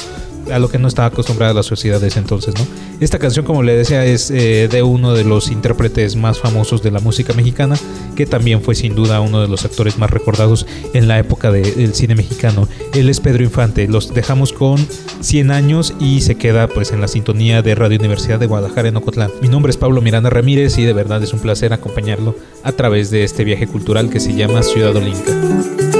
a 0.52 0.58
lo 0.58 0.68
que 0.68 0.78
no 0.78 0.88
estaba 0.88 1.08
acostumbrada 1.08 1.54
la 1.54 1.62
sociedad 1.62 2.00
de 2.00 2.08
ese 2.08 2.18
entonces, 2.18 2.54
¿no? 2.54 2.66
Esta 3.00 3.18
canción, 3.18 3.44
como 3.44 3.62
le 3.62 3.76
decía, 3.76 4.04
es 4.04 4.30
eh, 4.30 4.68
de 4.68 4.82
uno 4.82 5.14
de 5.14 5.24
los 5.24 5.50
intérpretes 5.50 6.16
más 6.16 6.38
famosos 6.38 6.82
de 6.82 6.90
la 6.90 7.00
música 7.00 7.32
mexicana, 7.32 7.76
que 8.14 8.26
también 8.26 8.62
fue 8.62 8.74
sin 8.74 8.94
duda 8.94 9.20
uno 9.20 9.40
de 9.40 9.48
los 9.48 9.64
actores 9.64 9.98
más 9.98 10.10
recordados 10.10 10.66
en 10.92 11.08
la 11.08 11.18
época 11.18 11.50
del 11.50 11.94
cine 11.94 12.14
mexicano. 12.14 12.68
Él 12.94 13.08
es 13.08 13.20
Pedro 13.20 13.42
Infante. 13.42 13.88
Los 13.88 14.12
dejamos 14.12 14.52
con 14.52 14.78
100 15.20 15.50
años 15.50 15.94
y 15.98 16.20
se 16.20 16.36
queda 16.36 16.68
pues 16.68 16.92
en 16.92 17.00
la 17.00 17.08
sintonía 17.08 17.62
de 17.62 17.74
Radio 17.74 17.98
Universidad 17.98 18.38
de 18.38 18.46
Guadalajara 18.46 18.88
en 18.88 18.96
Ocotlán. 18.96 19.30
Mi 19.40 19.48
nombre 19.48 19.70
es 19.70 19.76
Pablo 19.76 20.00
Miranda 20.00 20.30
Ramírez 20.30 20.78
y 20.78 20.84
de 20.84 20.92
verdad 20.92 21.22
es 21.22 21.32
un 21.32 21.40
placer 21.40 21.72
acompañarlo 21.72 22.34
a 22.62 22.72
través 22.72 23.10
de 23.10 23.24
este 23.24 23.44
viaje 23.44 23.66
cultural 23.66 24.10
que 24.10 24.20
se 24.20 24.34
llama 24.34 24.62
Ciudad 24.62 24.94
Olinca. 24.94 25.99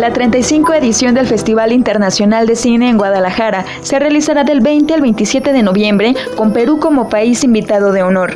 La 0.00 0.14
35 0.14 0.72
edición 0.72 1.14
del 1.14 1.26
Festival 1.26 1.72
Internacional 1.72 2.46
de 2.46 2.56
Cine 2.56 2.88
en 2.88 2.96
Guadalajara 2.96 3.66
se 3.82 3.98
realizará 3.98 4.44
del 4.44 4.62
20 4.62 4.94
al 4.94 5.02
27 5.02 5.52
de 5.52 5.62
noviembre 5.62 6.14
con 6.36 6.54
Perú 6.54 6.78
como 6.78 7.10
país 7.10 7.44
invitado 7.44 7.92
de 7.92 8.02
honor. 8.02 8.32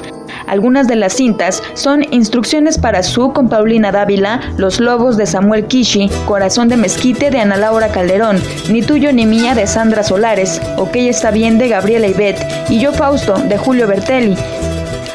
Algunas 0.46 0.88
de 0.88 0.96
las 0.96 1.14
cintas 1.14 1.62
son 1.72 2.04
Instrucciones 2.12 2.76
para 2.76 3.02
Su 3.02 3.32
con 3.32 3.48
Paulina 3.48 3.92
Dávila, 3.92 4.42
Los 4.58 4.78
Lobos 4.78 5.16
de 5.16 5.24
Samuel 5.24 5.64
Kishi, 5.64 6.10
Corazón 6.26 6.68
de 6.68 6.76
Mezquite 6.76 7.30
de 7.30 7.40
Ana 7.40 7.56
Laura 7.56 7.88
Calderón, 7.88 8.36
Ni 8.68 8.82
Tuyo 8.82 9.10
ni 9.14 9.24
Mía 9.24 9.54
de 9.54 9.66
Sandra 9.66 10.02
Solares, 10.02 10.60
Ok 10.76 10.96
está 10.96 11.30
bien 11.30 11.56
de 11.56 11.68
Gabriela 11.68 12.08
Ibet 12.08 12.36
y 12.68 12.78
Yo 12.78 12.92
Fausto 12.92 13.38
de 13.38 13.56
Julio 13.56 13.86
Bertelli 13.86 14.36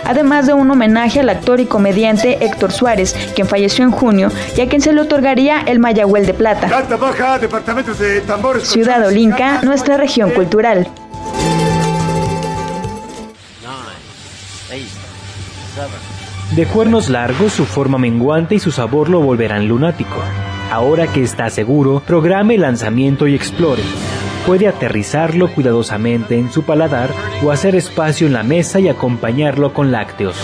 además 0.10 0.48
de 0.48 0.54
un 0.54 0.70
homenaje 0.72 1.20
al 1.20 1.30
actor 1.30 1.60
y 1.60 1.68
comediante 1.68 2.44
Héctor 2.44 2.72
Suárez, 2.72 3.16
quien 3.36 3.48
falleció 3.48 3.86
en 3.86 3.92
junio 3.92 4.32
y 4.58 4.62
a 4.62 4.68
quien 4.68 4.82
se 4.82 4.92
le 4.92 5.02
otorgaría 5.02 5.62
el 5.62 5.78
Mayagüel 5.78 6.26
de 6.26 6.34
Plata. 6.34 6.68
Ciudad 8.64 9.06
Olinca, 9.06 9.62
nuestra 9.62 9.98
región 9.98 10.32
cultural. 10.32 10.88
De 16.56 16.66
cuernos 16.66 17.10
largos, 17.10 17.54
su 17.54 17.66
forma 17.66 18.00
menguante 18.00 18.56
y 18.56 18.60
su 18.60 18.72
sabor 18.72 19.10
lo 19.10 19.22
volverán 19.22 19.68
lunático. 19.68 20.16
Ahora 20.72 21.06
que 21.06 21.22
está 21.22 21.52
seguro, 21.52 22.02
programe 22.06 22.56
el 22.56 22.62
lanzamiento 22.62 23.28
y 23.28 23.36
explore 23.36 23.84
puede 24.46 24.68
aterrizarlo 24.68 25.52
cuidadosamente 25.54 26.38
en 26.38 26.52
su 26.52 26.64
paladar 26.64 27.12
o 27.44 27.52
hacer 27.52 27.76
espacio 27.76 28.28
en 28.28 28.34
la 28.34 28.44
mesa 28.44 28.80
y 28.80 28.88
acompañarlo 28.88 29.74
con 29.74 29.92
lácteos. 29.92 30.36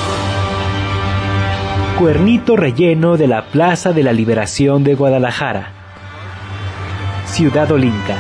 Cuernito 2.00 2.58
relleno 2.58 3.16
de 3.18 3.28
la 3.28 3.46
Plaza 3.46 3.94
de 3.94 4.04
la 4.04 4.12
Liberación 4.12 4.84
de 4.84 4.96
Guadalajara. 4.96 5.72
Ciudad 7.26 7.72
Olinca, 7.72 8.18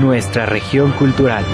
nuestra 0.00 0.46
región 0.46 0.92
cultural. 0.92 1.44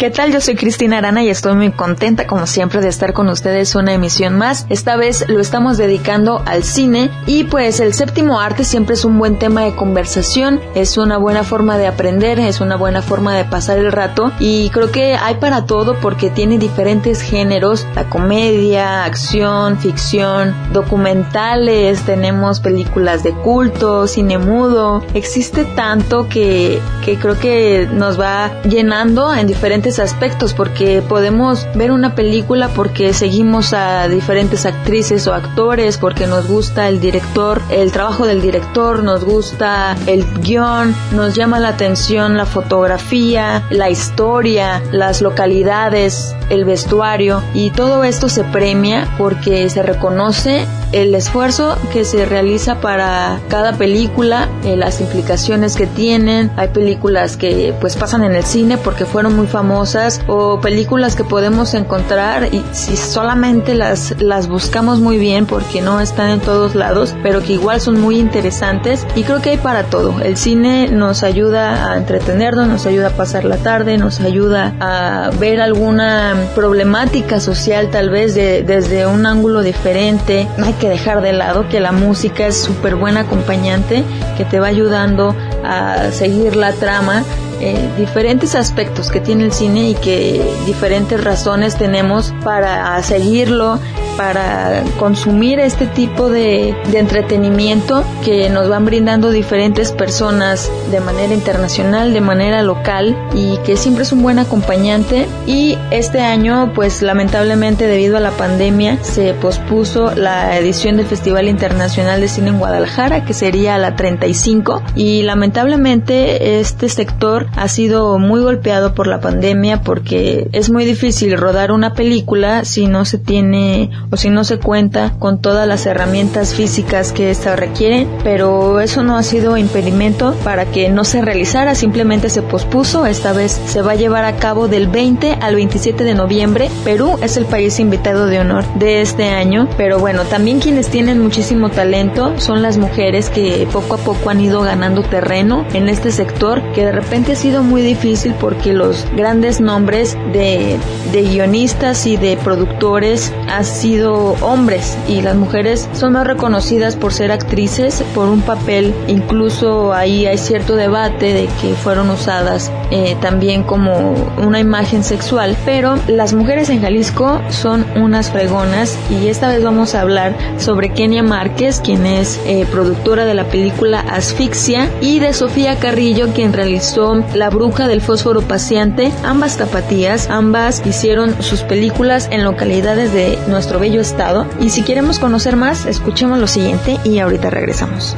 ¿Qué 0.00 0.08
tal? 0.08 0.32
Yo 0.32 0.40
soy 0.40 0.56
Cristina 0.56 0.96
Arana 0.96 1.22
y 1.22 1.28
estoy 1.28 1.54
muy 1.54 1.72
contenta 1.72 2.26
como 2.26 2.46
siempre 2.46 2.80
de 2.80 2.88
estar 2.88 3.12
con 3.12 3.28
ustedes 3.28 3.74
una 3.74 3.92
emisión 3.92 4.34
más. 4.34 4.64
Esta 4.70 4.96
vez 4.96 5.28
lo 5.28 5.40
estamos 5.40 5.76
dedicando 5.76 6.42
al 6.46 6.64
cine 6.64 7.10
y 7.26 7.44
pues 7.44 7.80
el 7.80 7.92
séptimo 7.92 8.40
arte 8.40 8.64
siempre 8.64 8.94
es 8.94 9.04
un 9.04 9.18
buen 9.18 9.38
tema 9.38 9.60
de 9.60 9.76
conversación, 9.76 10.58
es 10.74 10.96
una 10.96 11.18
buena 11.18 11.44
forma 11.44 11.76
de 11.76 11.86
aprender, 11.86 12.38
es 12.38 12.62
una 12.62 12.76
buena 12.76 13.02
forma 13.02 13.36
de 13.36 13.44
pasar 13.44 13.76
el 13.76 13.92
rato 13.92 14.32
y 14.40 14.70
creo 14.70 14.90
que 14.90 15.16
hay 15.16 15.34
para 15.34 15.66
todo 15.66 15.94
porque 16.00 16.30
tiene 16.30 16.56
diferentes 16.56 17.20
géneros, 17.20 17.86
la 17.94 18.08
comedia, 18.08 19.04
acción, 19.04 19.76
ficción, 19.76 20.54
documentales, 20.72 22.00
tenemos 22.06 22.60
películas 22.60 23.22
de 23.22 23.34
culto, 23.34 24.06
cine 24.06 24.38
mudo, 24.38 25.04
existe 25.12 25.66
tanto 25.66 26.26
que, 26.26 26.80
que 27.04 27.18
creo 27.18 27.38
que 27.38 27.86
nos 27.92 28.18
va 28.18 28.62
llenando 28.62 29.34
en 29.34 29.46
diferentes 29.46 29.89
aspectos 29.98 30.54
porque 30.54 31.02
podemos 31.02 31.66
ver 31.74 31.90
una 31.90 32.14
película 32.14 32.68
porque 32.68 33.12
seguimos 33.12 33.72
a 33.72 34.08
diferentes 34.08 34.66
actrices 34.66 35.26
o 35.26 35.34
actores, 35.34 35.98
porque 35.98 36.26
nos 36.26 36.46
gusta 36.46 36.88
el 36.88 37.00
director, 37.00 37.60
el 37.70 37.92
trabajo 37.92 38.26
del 38.26 38.40
director, 38.40 39.02
nos 39.02 39.24
gusta 39.24 39.96
el 40.06 40.24
guion, 40.40 40.94
nos 41.12 41.34
llama 41.34 41.58
la 41.58 41.68
atención 41.68 42.36
la 42.36 42.46
fotografía, 42.46 43.64
la 43.70 43.90
historia, 43.90 44.82
las 44.92 45.22
localidades, 45.22 46.34
el 46.50 46.64
vestuario 46.64 47.42
y 47.54 47.70
todo 47.70 48.04
esto 48.04 48.28
se 48.28 48.44
premia 48.44 49.08
porque 49.18 49.68
se 49.70 49.82
reconoce 49.82 50.66
el 50.92 51.14
esfuerzo 51.14 51.76
que 51.92 52.04
se 52.04 52.26
realiza 52.26 52.80
para 52.80 53.40
cada 53.48 53.72
película, 53.74 54.48
eh, 54.64 54.76
las 54.76 55.00
implicaciones 55.00 55.76
que 55.76 55.86
tienen. 55.86 56.50
Hay 56.56 56.68
películas 56.68 57.36
que 57.36 57.74
pues 57.80 57.96
pasan 57.96 58.24
en 58.24 58.34
el 58.34 58.44
cine 58.44 58.76
porque 58.76 59.04
fueron 59.04 59.36
muy 59.36 59.46
famosas 59.46 60.20
o 60.26 60.60
películas 60.60 61.16
que 61.16 61.24
podemos 61.24 61.74
encontrar 61.74 62.52
y 62.52 62.62
si 62.72 62.96
solamente 62.96 63.74
las, 63.74 64.20
las 64.20 64.48
buscamos 64.48 65.00
muy 65.00 65.18
bien 65.18 65.46
porque 65.46 65.80
no 65.80 66.00
están 66.00 66.30
en 66.30 66.40
todos 66.40 66.74
lados, 66.74 67.14
pero 67.22 67.42
que 67.42 67.54
igual 67.54 67.80
son 67.80 68.00
muy 68.00 68.18
interesantes 68.18 69.06
y 69.14 69.22
creo 69.24 69.40
que 69.40 69.50
hay 69.50 69.58
para 69.58 69.84
todo. 69.84 70.20
El 70.20 70.36
cine 70.36 70.88
nos 70.88 71.22
ayuda 71.22 71.92
a 71.92 71.96
entretenernos, 71.96 72.68
nos 72.68 72.86
ayuda 72.86 73.08
a 73.08 73.10
pasar 73.10 73.44
la 73.44 73.56
tarde, 73.56 73.96
nos 73.96 74.20
ayuda 74.20 74.74
a 74.80 75.30
ver 75.38 75.60
alguna 75.60 76.34
problemática 76.54 77.40
social 77.40 77.90
tal 77.90 78.10
vez 78.10 78.34
de, 78.34 78.62
desde 78.62 79.06
un 79.06 79.26
ángulo 79.26 79.62
diferente. 79.62 80.48
Hay 80.62 80.74
que 80.80 80.88
dejar 80.88 81.20
de 81.20 81.32
lado 81.32 81.68
que 81.68 81.78
la 81.78 81.92
música 81.92 82.46
es 82.46 82.60
súper 82.60 82.96
buen 82.96 83.16
acompañante 83.16 84.02
que 84.36 84.44
te 84.44 84.58
va 84.58 84.66
ayudando 84.66 85.36
a 85.62 86.10
seguir 86.10 86.56
la 86.56 86.72
trama 86.72 87.22
eh, 87.60 87.90
diferentes 87.98 88.54
aspectos 88.54 89.10
que 89.10 89.20
tiene 89.20 89.44
el 89.44 89.52
cine 89.52 89.90
y 89.90 89.94
que 89.94 90.42
diferentes 90.64 91.22
razones 91.22 91.76
tenemos 91.76 92.32
para 92.42 93.00
seguirlo, 93.02 93.78
para 94.20 94.84
consumir 94.98 95.60
este 95.60 95.86
tipo 95.86 96.28
de, 96.28 96.76
entretenimiento 96.92 98.04
que 98.22 98.50
nos 98.50 98.68
van 98.68 98.84
brindando 98.84 99.30
diferentes 99.30 99.92
personas 99.92 100.70
de 100.90 101.00
manera 101.00 101.32
internacional, 101.32 102.12
de 102.12 102.20
manera 102.20 102.62
local 102.62 103.16
y 103.34 103.56
que 103.64 103.78
siempre 103.78 104.02
es 104.02 104.12
un 104.12 104.22
buen 104.22 104.38
acompañante. 104.38 105.26
Y 105.46 105.78
este 105.90 106.20
año, 106.20 106.72
pues 106.74 107.00
lamentablemente 107.00 107.86
debido 107.86 108.18
a 108.18 108.20
la 108.20 108.32
pandemia, 108.32 109.02
se 109.02 109.32
pospuso 109.32 110.14
la 110.14 110.58
edición 110.58 110.98
del 110.98 111.06
Festival 111.06 111.48
Internacional 111.48 112.20
de 112.20 112.28
Cine 112.28 112.50
en 112.50 112.58
Guadalajara, 112.58 113.24
que 113.24 113.32
sería 113.32 113.78
la 113.78 113.96
35. 113.96 114.82
Y 114.96 115.22
lamentablemente 115.22 116.60
este 116.60 116.90
sector 116.90 117.46
ha 117.56 117.68
sido 117.68 118.18
muy 118.18 118.42
golpeado 118.42 118.94
por 118.94 119.06
la 119.06 119.22
pandemia 119.22 119.80
porque 119.80 120.50
es 120.52 120.68
muy 120.68 120.84
difícil 120.84 121.38
rodar 121.38 121.72
una 121.72 121.94
película 121.94 122.66
si 122.66 122.86
no 122.86 123.06
se 123.06 123.16
tiene 123.16 123.88
o 124.10 124.16
si 124.16 124.30
no 124.30 124.44
se 124.44 124.58
cuenta 124.58 125.14
con 125.18 125.40
todas 125.40 125.66
las 125.66 125.86
herramientas 125.86 126.54
físicas 126.54 127.12
que 127.12 127.30
esta 127.30 127.56
requiere, 127.56 128.06
pero 128.22 128.80
eso 128.80 129.02
no 129.02 129.16
ha 129.16 129.22
sido 129.22 129.56
impedimento 129.56 130.34
para 130.44 130.66
que 130.66 130.88
no 130.88 131.04
se 131.04 131.22
realizara, 131.22 131.74
simplemente 131.74 132.28
se 132.28 132.42
pospuso, 132.42 133.06
esta 133.06 133.32
vez 133.32 133.60
se 133.66 133.82
va 133.82 133.92
a 133.92 133.96
llevar 133.96 134.24
a 134.24 134.36
cabo 134.36 134.68
del 134.68 134.88
20 134.88 135.38
al 135.40 135.54
27 135.54 136.04
de 136.04 136.14
noviembre. 136.14 136.70
Perú 136.84 137.18
es 137.22 137.36
el 137.36 137.46
país 137.46 137.78
invitado 137.80 138.26
de 138.26 138.40
honor 138.40 138.64
de 138.74 139.00
este 139.00 139.28
año, 139.28 139.68
pero 139.76 139.98
bueno, 139.98 140.24
también 140.24 140.60
quienes 140.60 140.88
tienen 140.88 141.20
muchísimo 141.20 141.70
talento 141.70 142.38
son 142.38 142.62
las 142.62 142.78
mujeres 142.78 143.30
que 143.30 143.66
poco 143.72 143.94
a 143.94 143.98
poco 143.98 144.30
han 144.30 144.40
ido 144.40 144.62
ganando 144.62 145.02
terreno 145.02 145.64
en 145.72 145.88
este 145.88 146.10
sector 146.10 146.62
que 146.72 146.84
de 146.84 146.92
repente 146.92 147.36
sido 147.36 147.62
muy 147.62 147.82
difícil 147.82 148.34
porque 148.38 148.72
los 148.72 149.06
grandes 149.16 149.60
nombres 149.60 150.16
de, 150.32 150.78
de 151.12 151.22
guionistas 151.22 152.06
y 152.06 152.16
de 152.16 152.36
productores 152.36 153.32
han 153.48 153.64
sido 153.90 154.36
hombres 154.40 154.96
y 155.08 155.20
las 155.20 155.34
mujeres 155.34 155.88
son 155.94 156.12
más 156.12 156.24
reconocidas 156.24 156.94
por 156.94 157.12
ser 157.12 157.32
actrices, 157.32 158.04
por 158.14 158.28
un 158.28 158.40
papel, 158.40 158.94
incluso 159.08 159.92
ahí 159.92 160.26
hay 160.26 160.38
cierto 160.38 160.76
debate 160.76 161.32
de 161.32 161.48
que 161.60 161.74
fueron 161.74 162.08
usadas 162.10 162.70
eh, 162.92 163.16
también 163.20 163.64
como 163.64 164.14
una 164.38 164.60
imagen 164.60 165.02
sexual, 165.02 165.56
pero 165.64 165.96
las 166.06 166.34
mujeres 166.34 166.70
en 166.70 166.82
Jalisco 166.82 167.40
son 167.48 167.84
unas 167.96 168.30
fregonas 168.30 168.96
y 169.10 169.26
esta 169.26 169.48
vez 169.48 169.64
vamos 169.64 169.96
a 169.96 170.02
hablar 170.02 170.36
sobre 170.58 170.90
Kenia 170.90 171.24
Márquez, 171.24 171.80
quien 171.80 172.06
es 172.06 172.40
eh, 172.46 172.66
productora 172.70 173.24
de 173.24 173.34
la 173.34 173.44
película 173.44 173.98
Asfixia, 174.00 174.88
y 175.00 175.18
de 175.18 175.32
Sofía 175.32 175.80
Carrillo, 175.80 176.28
quien 176.32 176.52
realizó 176.52 177.24
la 177.34 177.50
Bruja 177.50 177.88
del 177.88 178.02
Fósforo 178.02 178.42
Paciente, 178.42 179.10
ambas 179.24 179.56
tapatías, 179.56 180.30
ambas 180.30 180.80
hicieron 180.86 181.42
sus 181.42 181.62
películas 181.62 182.28
en 182.30 182.44
localidades 182.44 183.12
de 183.12 183.36
nuestro 183.48 183.79
bello 183.80 184.00
estado. 184.00 184.46
Y 184.60 184.70
si 184.70 184.82
queremos 184.82 185.18
conocer 185.18 185.56
más, 185.56 185.86
escuchemos 185.86 186.38
lo 186.38 186.46
siguiente 186.46 187.00
y 187.02 187.18
ahorita 187.18 187.50
regresamos. 187.50 188.14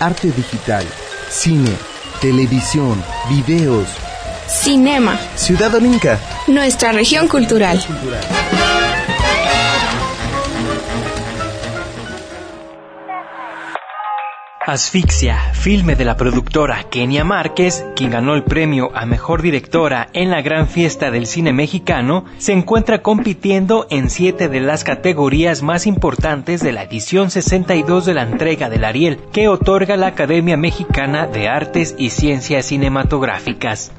Arte 0.00 0.30
digital, 0.32 0.84
cine, 1.30 1.70
televisión, 2.20 3.02
videos. 3.28 3.88
Cinema. 4.48 5.18
Ciudad 5.36 5.74
Olinca. 5.74 6.18
Nuestra 6.46 6.92
región 6.92 7.28
cultural. 7.28 7.80
Asfixia, 14.68 15.52
filme 15.52 15.94
de 15.94 16.04
la 16.04 16.16
productora 16.16 16.82
Kenia 16.90 17.22
Márquez, 17.22 17.86
quien 17.94 18.10
ganó 18.10 18.34
el 18.34 18.42
premio 18.42 18.90
a 18.94 19.06
Mejor 19.06 19.40
Directora 19.40 20.08
en 20.12 20.28
la 20.28 20.42
Gran 20.42 20.66
Fiesta 20.66 21.12
del 21.12 21.28
Cine 21.28 21.52
Mexicano, 21.52 22.24
se 22.38 22.52
encuentra 22.52 23.00
compitiendo 23.00 23.86
en 23.90 24.10
siete 24.10 24.48
de 24.48 24.58
las 24.60 24.82
categorías 24.82 25.62
más 25.62 25.86
importantes 25.86 26.64
de 26.64 26.72
la 26.72 26.82
edición 26.82 27.30
62 27.30 28.06
de 28.06 28.14
la 28.14 28.22
entrega 28.22 28.68
del 28.68 28.84
Ariel, 28.84 29.20
que 29.32 29.46
otorga 29.46 29.96
la 29.96 30.08
Academia 30.08 30.56
Mexicana 30.56 31.28
de 31.28 31.46
Artes 31.46 31.94
y 31.96 32.10
Ciencias 32.10 32.66
Cinematográficas. 32.66 33.92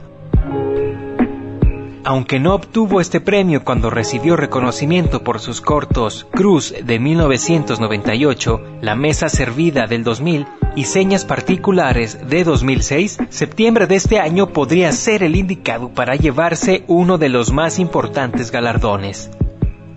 Aunque 2.10 2.40
no 2.40 2.56
obtuvo 2.56 3.02
este 3.02 3.20
premio 3.20 3.66
cuando 3.66 3.90
recibió 3.90 4.38
reconocimiento 4.38 5.26
por 5.26 5.42
sus 5.42 5.60
cortos 5.60 6.26
Cruz 6.32 6.74
de 6.82 7.00
1998, 7.00 8.62
La 8.80 8.96
Mesa 8.96 9.28
Servida 9.28 9.88
del 9.88 10.06
2000 10.06 10.48
y 10.78 10.86
Señas 10.86 11.26
Particulares 11.26 12.30
de 12.30 12.46
2006, 12.46 13.18
septiembre 13.28 13.88
de 13.88 13.96
este 13.96 14.22
año 14.22 14.54
podría 14.54 14.94
ser 14.94 15.22
el 15.22 15.36
indicado 15.36 15.90
para 15.90 16.16
llevarse 16.16 16.86
uno 16.88 17.18
de 17.18 17.28
los 17.28 17.52
más 17.52 17.78
importantes 17.78 18.52
galardones. 18.52 19.30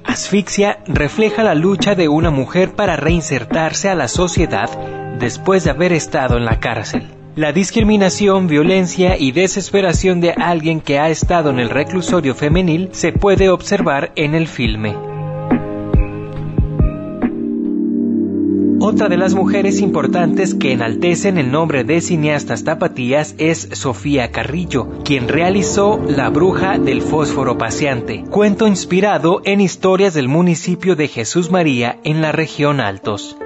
Asfixia 0.02 0.80
refleja 0.88 1.44
la 1.44 1.54
lucha 1.54 1.94
de 1.94 2.08
una 2.08 2.30
mujer 2.30 2.72
para 2.72 2.96
reinsertarse 2.96 3.88
a 3.88 3.94
la 3.94 4.08
sociedad 4.08 4.68
después 5.20 5.62
de 5.62 5.70
haber 5.70 5.92
estado 5.92 6.38
en 6.38 6.44
la 6.44 6.58
cárcel. 6.58 7.19
La 7.36 7.52
discriminación, 7.52 8.48
violencia 8.48 9.16
y 9.16 9.30
desesperación 9.30 10.20
de 10.20 10.32
alguien 10.32 10.80
que 10.80 10.98
ha 10.98 11.10
estado 11.10 11.50
en 11.50 11.60
el 11.60 11.70
reclusorio 11.70 12.34
femenil 12.34 12.88
se 12.90 13.12
puede 13.12 13.50
observar 13.50 14.10
en 14.16 14.34
el 14.34 14.48
filme. 14.48 14.96
Otra 18.80 19.08
de 19.08 19.16
las 19.16 19.34
mujeres 19.34 19.80
importantes 19.80 20.54
que 20.54 20.72
enaltecen 20.72 21.38
el 21.38 21.52
nombre 21.52 21.84
de 21.84 22.00
cineastas 22.00 22.64
tapatías 22.64 23.36
es 23.38 23.68
Sofía 23.74 24.32
Carrillo, 24.32 24.88
quien 25.04 25.28
realizó 25.28 26.00
La 26.08 26.30
Bruja 26.30 26.78
del 26.78 27.00
Fósforo 27.00 27.56
Paseante, 27.56 28.24
cuento 28.28 28.66
inspirado 28.66 29.40
en 29.44 29.60
historias 29.60 30.14
del 30.14 30.26
municipio 30.26 30.96
de 30.96 31.06
Jesús 31.06 31.52
María 31.52 32.00
en 32.02 32.22
la 32.22 32.32
región 32.32 32.80
Altos. 32.80 33.36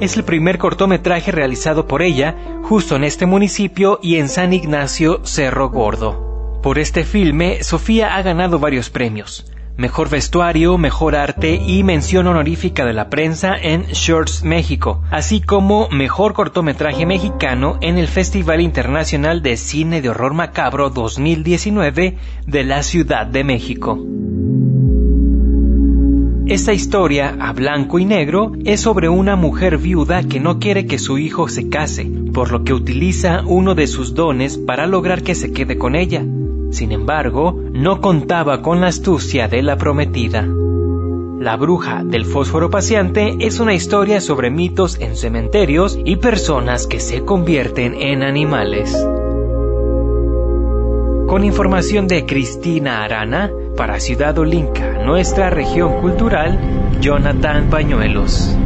Es 0.00 0.16
el 0.16 0.24
primer 0.24 0.58
cortometraje 0.58 1.32
realizado 1.32 1.86
por 1.86 2.02
ella 2.02 2.36
justo 2.62 2.96
en 2.96 3.04
este 3.04 3.26
municipio 3.26 3.98
y 4.02 4.16
en 4.16 4.28
San 4.28 4.52
Ignacio 4.52 5.20
Cerro 5.24 5.70
Gordo. 5.70 6.60
Por 6.62 6.78
este 6.78 7.04
filme, 7.04 7.62
Sofía 7.62 8.16
ha 8.16 8.22
ganado 8.22 8.58
varios 8.58 8.90
premios. 8.90 9.50
Mejor 9.76 10.08
vestuario, 10.08 10.76
mejor 10.76 11.14
arte 11.14 11.54
y 11.54 11.84
mención 11.84 12.26
honorífica 12.26 12.84
de 12.84 12.92
la 12.92 13.08
prensa 13.08 13.56
en 13.56 13.84
Shorts 13.84 14.42
México, 14.42 15.04
así 15.10 15.40
como 15.40 15.88
mejor 15.90 16.32
cortometraje 16.32 17.06
mexicano 17.06 17.78
en 17.80 17.96
el 17.96 18.08
Festival 18.08 18.60
Internacional 18.60 19.40
de 19.40 19.56
Cine 19.56 20.02
de 20.02 20.10
Horror 20.10 20.34
Macabro 20.34 20.90
2019 20.90 22.16
de 22.44 22.64
la 22.64 22.82
Ciudad 22.82 23.24
de 23.26 23.44
México. 23.44 24.04
Esta 26.48 26.72
historia, 26.72 27.36
a 27.40 27.52
blanco 27.52 27.98
y 27.98 28.06
negro, 28.06 28.52
es 28.64 28.80
sobre 28.80 29.10
una 29.10 29.36
mujer 29.36 29.76
viuda 29.76 30.22
que 30.22 30.40
no 30.40 30.58
quiere 30.58 30.86
que 30.86 30.98
su 30.98 31.18
hijo 31.18 31.46
se 31.46 31.68
case, 31.68 32.10
por 32.32 32.52
lo 32.52 32.64
que 32.64 32.72
utiliza 32.72 33.42
uno 33.44 33.74
de 33.74 33.86
sus 33.86 34.14
dones 34.14 34.56
para 34.56 34.86
lograr 34.86 35.22
que 35.22 35.34
se 35.34 35.52
quede 35.52 35.76
con 35.76 35.94
ella. 35.94 36.24
Sin 36.70 36.90
embargo, 36.90 37.54
no 37.74 38.00
contaba 38.00 38.62
con 38.62 38.80
la 38.80 38.86
astucia 38.86 39.46
de 39.46 39.60
la 39.60 39.76
prometida. 39.76 40.48
La 41.38 41.58
bruja 41.58 42.02
del 42.02 42.24
fósforo 42.24 42.70
paseante 42.70 43.36
es 43.40 43.60
una 43.60 43.74
historia 43.74 44.22
sobre 44.22 44.50
mitos 44.50 44.98
en 45.00 45.16
cementerios 45.16 45.98
y 46.02 46.16
personas 46.16 46.86
que 46.86 46.98
se 46.98 47.26
convierten 47.26 47.94
en 47.94 48.22
animales. 48.22 48.96
Con 51.28 51.44
información 51.44 52.08
de 52.08 52.24
Cristina 52.24 53.04
Arana, 53.04 53.50
para 53.76 54.00
Ciudad 54.00 54.38
Olinca, 54.38 54.92
nuestra 55.04 55.50
región 55.50 56.00
cultural, 56.00 56.58
Jonathan 57.02 57.68
Pañuelos. 57.68 58.56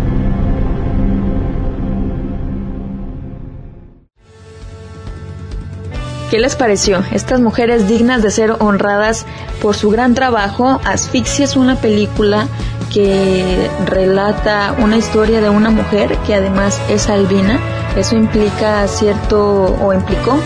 ¿Qué 6.30 6.38
les 6.38 6.54
pareció? 6.54 7.02
Estas 7.10 7.40
mujeres 7.40 7.88
dignas 7.88 8.22
de 8.22 8.30
ser 8.30 8.52
honradas 8.60 9.26
por 9.60 9.74
su 9.74 9.90
gran 9.90 10.14
trabajo. 10.14 10.80
Asfixia 10.84 11.46
es 11.46 11.56
una 11.56 11.74
película 11.74 12.46
que 12.94 13.68
relata 13.86 14.76
una 14.78 14.98
historia 14.98 15.40
de 15.40 15.50
una 15.50 15.70
mujer 15.70 16.16
que 16.28 16.36
además 16.36 16.80
es 16.88 17.08
albina. 17.08 17.58
Eso 17.96 18.14
implica 18.14 18.86
cierto 18.86 19.76
o 19.82 19.92
implicó 19.92 20.38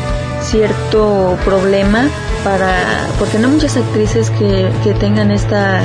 cierto 0.50 1.36
problema 1.44 2.08
para 2.44 3.08
porque 3.18 3.38
no 3.38 3.48
muchas 3.48 3.76
actrices 3.76 4.30
que, 4.30 4.70
que 4.84 4.94
tengan 4.94 5.30
esta 5.30 5.80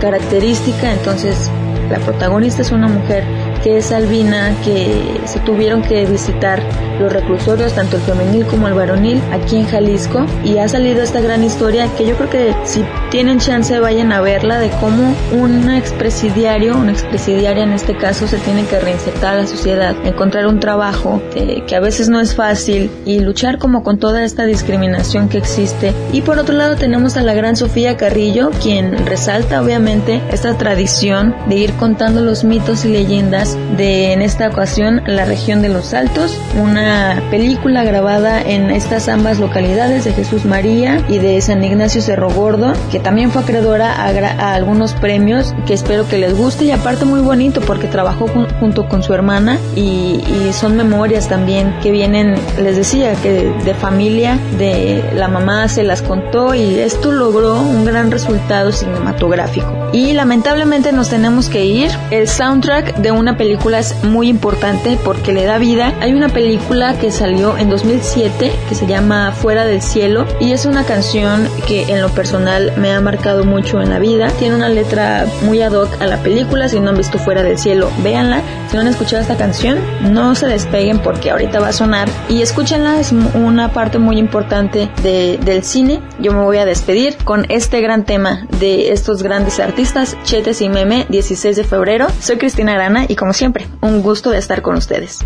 característica 0.00 0.92
entonces 0.92 1.50
la 1.90 1.98
protagonista 1.98 2.62
es 2.62 2.70
una 2.70 2.88
mujer 2.88 3.24
que 3.64 3.78
es 3.78 3.90
albina, 3.92 4.54
que 4.62 5.20
se 5.24 5.40
tuvieron 5.40 5.80
que 5.80 6.04
visitar 6.04 6.62
los 7.00 7.10
reclusorios, 7.10 7.72
tanto 7.72 7.96
el 7.96 8.02
femenil 8.02 8.44
como 8.46 8.68
el 8.68 8.74
varonil, 8.74 9.20
aquí 9.32 9.56
en 9.56 9.66
Jalisco, 9.66 10.26
y 10.44 10.58
ha 10.58 10.68
salido 10.68 11.02
esta 11.02 11.20
gran 11.22 11.42
historia 11.42 11.88
que 11.96 12.06
yo 12.06 12.14
creo 12.16 12.28
que 12.28 12.54
si 12.64 12.84
tienen 13.10 13.38
chance 13.38 13.80
vayan 13.80 14.12
a 14.12 14.20
verla 14.20 14.58
de 14.58 14.68
cómo 14.80 15.14
un 15.32 15.70
expresidiario, 15.70 16.76
una 16.76 16.92
expresidiaria 16.92 17.64
en 17.64 17.72
este 17.72 17.96
caso, 17.96 18.28
se 18.28 18.36
tiene 18.38 18.66
que 18.66 18.78
reinsertar 18.78 19.34
a 19.34 19.38
la 19.38 19.46
sociedad, 19.46 19.96
encontrar 20.04 20.46
un 20.46 20.60
trabajo 20.60 21.22
eh, 21.34 21.64
que 21.66 21.74
a 21.74 21.80
veces 21.80 22.10
no 22.10 22.20
es 22.20 22.34
fácil 22.34 22.90
y 23.06 23.20
luchar 23.20 23.58
como 23.58 23.82
con 23.82 23.98
toda 23.98 24.24
esta 24.24 24.44
discriminación 24.44 25.30
que 25.30 25.38
existe. 25.38 25.94
Y 26.12 26.20
por 26.20 26.38
otro 26.38 26.54
lado 26.54 26.76
tenemos 26.76 27.16
a 27.16 27.22
la 27.22 27.32
gran 27.32 27.56
Sofía 27.56 27.96
Carrillo, 27.96 28.50
quien 28.62 29.06
resalta 29.06 29.62
obviamente 29.62 30.20
esta 30.30 30.56
tradición 30.58 31.34
de 31.48 31.56
ir 31.56 31.72
contando 31.74 32.20
los 32.20 32.44
mitos 32.44 32.84
y 32.84 32.88
leyendas 32.88 33.53
de 33.76 34.12
en 34.12 34.22
esta 34.22 34.48
ocasión 34.48 35.02
la 35.06 35.24
región 35.24 35.62
de 35.62 35.68
los 35.68 35.94
Altos, 35.94 36.38
una 36.60 37.22
película 37.30 37.84
grabada 37.84 38.40
en 38.40 38.70
estas 38.70 39.08
ambas 39.08 39.38
localidades 39.38 40.04
de 40.04 40.12
Jesús 40.12 40.44
María 40.44 41.04
y 41.08 41.18
de 41.18 41.40
San 41.40 41.64
Ignacio 41.64 42.00
Cerro 42.00 42.30
Gordo, 42.30 42.72
que 42.90 43.00
también 43.00 43.30
fue 43.30 43.42
acreedora 43.42 43.92
a, 43.92 44.54
algunos 44.54 44.94
premios 44.94 45.54
que 45.66 45.74
espero 45.74 46.08
que 46.08 46.18
les 46.18 46.36
guste 46.36 46.66
y 46.66 46.70
aparte 46.70 47.04
muy 47.04 47.20
bonito 47.20 47.60
porque 47.60 47.86
trabajó 47.86 48.26
junto 48.60 48.88
con 48.88 49.02
su 49.02 49.12
hermana 49.12 49.58
y, 49.74 50.22
y, 50.26 50.52
son 50.52 50.76
memorias 50.76 51.28
también 51.28 51.74
que 51.82 51.90
vienen, 51.90 52.36
les 52.62 52.76
decía, 52.76 53.14
que 53.14 53.52
de 53.64 53.74
familia, 53.74 54.38
de 54.58 55.02
la 55.14 55.28
mamá 55.28 55.68
se 55.68 55.82
las 55.82 56.02
contó 56.02 56.54
y 56.54 56.78
esto 56.78 57.12
logró 57.12 57.60
un 57.60 57.84
gran 57.84 58.10
resultado 58.10 58.72
cinematográfico. 58.72 59.84
Y 59.92 60.12
lamentablemente 60.12 60.92
nos 60.92 61.08
tenemos 61.08 61.48
que 61.48 61.64
ir. 61.64 61.90
El 62.10 62.26
soundtrack 62.26 62.96
de 62.96 63.12
una 63.12 63.36
película 63.36 63.43
película 63.44 63.78
es 63.78 64.02
muy 64.02 64.30
importante 64.30 64.98
porque 65.04 65.34
le 65.34 65.44
da 65.44 65.58
vida. 65.58 65.92
Hay 66.00 66.14
una 66.14 66.30
película 66.30 66.98
que 66.98 67.10
salió 67.10 67.58
en 67.58 67.68
2007 67.68 68.50
que 68.66 68.74
se 68.74 68.86
llama 68.86 69.32
Fuera 69.32 69.66
del 69.66 69.82
Cielo 69.82 70.24
y 70.40 70.52
es 70.52 70.64
una 70.64 70.84
canción 70.84 71.46
que 71.66 71.82
en 71.92 72.00
lo 72.00 72.08
personal 72.08 72.72
me 72.78 72.90
ha 72.90 73.02
marcado 73.02 73.44
mucho 73.44 73.82
en 73.82 73.90
la 73.90 73.98
vida. 73.98 74.28
Tiene 74.38 74.56
una 74.56 74.70
letra 74.70 75.26
muy 75.42 75.60
ad 75.60 75.72
hoc 75.72 76.00
a 76.00 76.06
la 76.06 76.22
película. 76.22 76.70
Si 76.70 76.80
no 76.80 76.88
han 76.88 76.96
visto 76.96 77.18
Fuera 77.18 77.42
del 77.42 77.58
Cielo, 77.58 77.90
véanla. 78.02 78.40
Si 78.70 78.76
no 78.76 78.80
han 78.80 78.88
escuchado 78.88 79.20
esta 79.20 79.36
canción, 79.36 79.78
no 80.10 80.34
se 80.34 80.46
despeguen 80.46 81.00
porque 81.00 81.30
ahorita 81.30 81.60
va 81.60 81.68
a 81.68 81.72
sonar 81.74 82.08
y 82.30 82.40
escúchenla. 82.40 82.98
Es 82.98 83.12
una 83.12 83.74
parte 83.74 83.98
muy 83.98 84.16
importante 84.16 84.88
de, 85.02 85.38
del 85.44 85.64
cine. 85.64 86.00
Yo 86.18 86.32
me 86.32 86.42
voy 86.42 86.56
a 86.56 86.64
despedir 86.64 87.18
con 87.24 87.44
este 87.50 87.82
gran 87.82 88.06
tema 88.06 88.46
de 88.58 88.90
estos 88.92 89.22
grandes 89.22 89.60
artistas, 89.60 90.16
Chetes 90.24 90.62
y 90.62 90.70
Meme, 90.70 91.04
16 91.10 91.56
de 91.56 91.64
febrero. 91.64 92.06
Soy 92.20 92.38
Cristina 92.38 92.72
Arana 92.72 93.04
y 93.06 93.16
como 93.16 93.33
siempre, 93.34 93.68
un 93.80 94.02
gusto 94.02 94.30
de 94.30 94.38
estar 94.38 94.62
con 94.62 94.76
ustedes. 94.76 95.18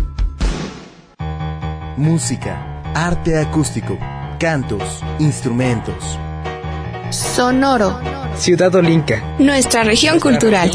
Música, 1.97 2.81
arte 2.95 3.37
acústico, 3.37 3.97
cantos, 4.39 5.01
instrumentos. 5.19 6.17
Sonoro. 7.09 7.99
Ciudad 8.35 8.73
Olinca. 8.75 9.21
Nuestra 9.39 9.83
región 9.83 10.19
cultural. 10.19 10.71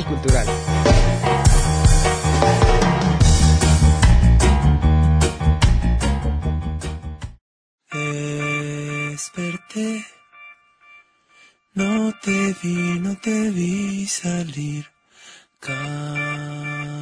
Desperté. 9.11 10.05
No 11.75 12.13
te 12.23 12.55
vi, 12.63 13.01
no 13.01 13.17
te 13.17 13.51
vi 13.51 14.07
salir. 14.07 14.87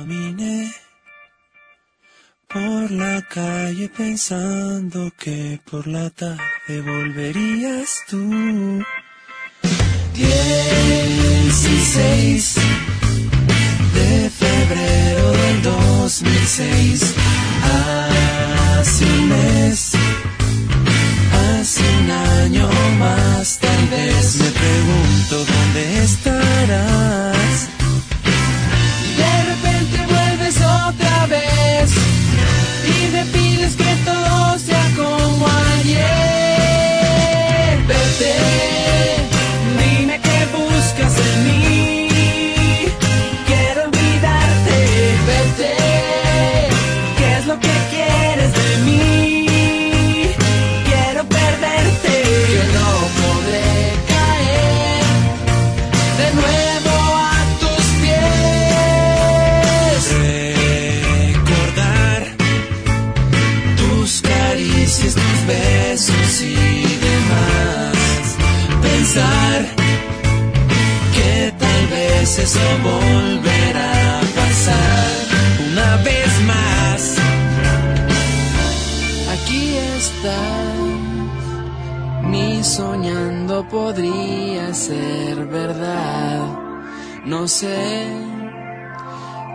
Caminé 0.02 0.58
por 2.52 2.90
la 2.90 3.22
calle 3.22 3.88
pensando 3.88 5.12
que 5.16 5.60
por 5.70 5.86
la 5.86 6.10
tarde 6.10 6.80
volverías 6.84 8.02
tú. 8.08 8.82
Dieciséis 10.12 11.76
de 13.94 14.30
febrero 14.30 15.30
del 15.30 15.62
2006, 15.62 17.14
hace 18.80 19.04
un 19.04 19.28
mes, 19.28 19.92
hace 21.44 21.82
un 22.00 22.10
año 22.10 22.68
más 22.98 23.56
tal 23.60 23.86
vez 23.86 24.36
me 24.40 24.50
pregunto 24.50 25.44
dónde 25.44 26.02
estarás. 26.02 27.41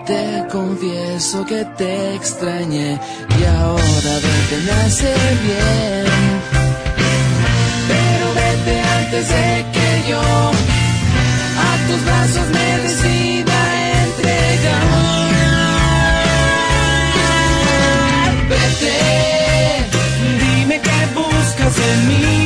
Te 0.05 0.45
confieso 0.49 1.45
que 1.45 1.66
te 1.78 2.16
extrañé 2.16 2.97
y 3.38 3.43
ahora 3.43 4.14
vete 4.24 4.58
me 4.66 4.72
hace 4.72 5.14
bien. 5.43 6.05
Pero 7.89 8.34
vete 8.34 8.80
antes 8.80 9.28
de 9.28 9.66
que 9.74 10.10
yo 10.10 10.22
a 10.22 11.88
tus 11.88 12.05
brazos 12.05 12.47
me 12.53 12.78
decida 12.84 13.58
entregar. 14.05 14.86
Vete, 18.47 18.95
dime 20.39 20.80
qué 20.80 20.99
buscas 21.14 21.78
en 21.78 22.08
mí. 22.08 22.36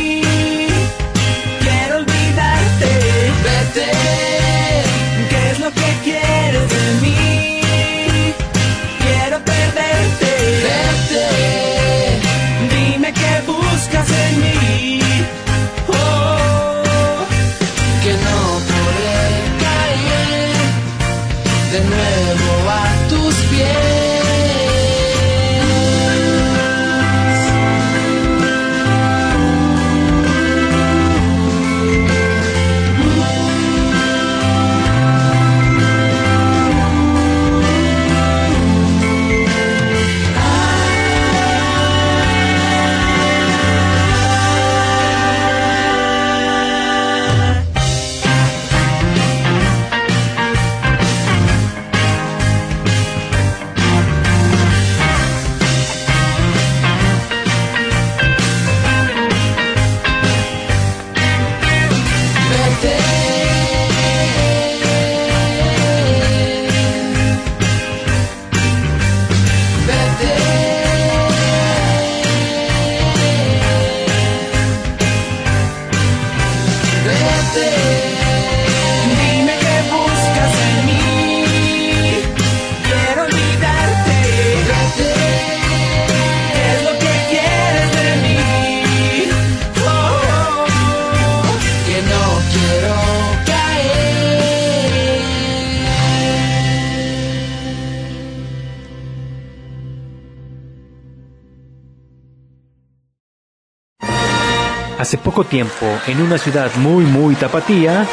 Tiempo, 105.43 105.85
en 106.07 106.21
una 106.21 106.37
ciudad 106.37 106.71
muy 106.77 107.05
muy 107.05 107.35
tapatía, 107.35 108.05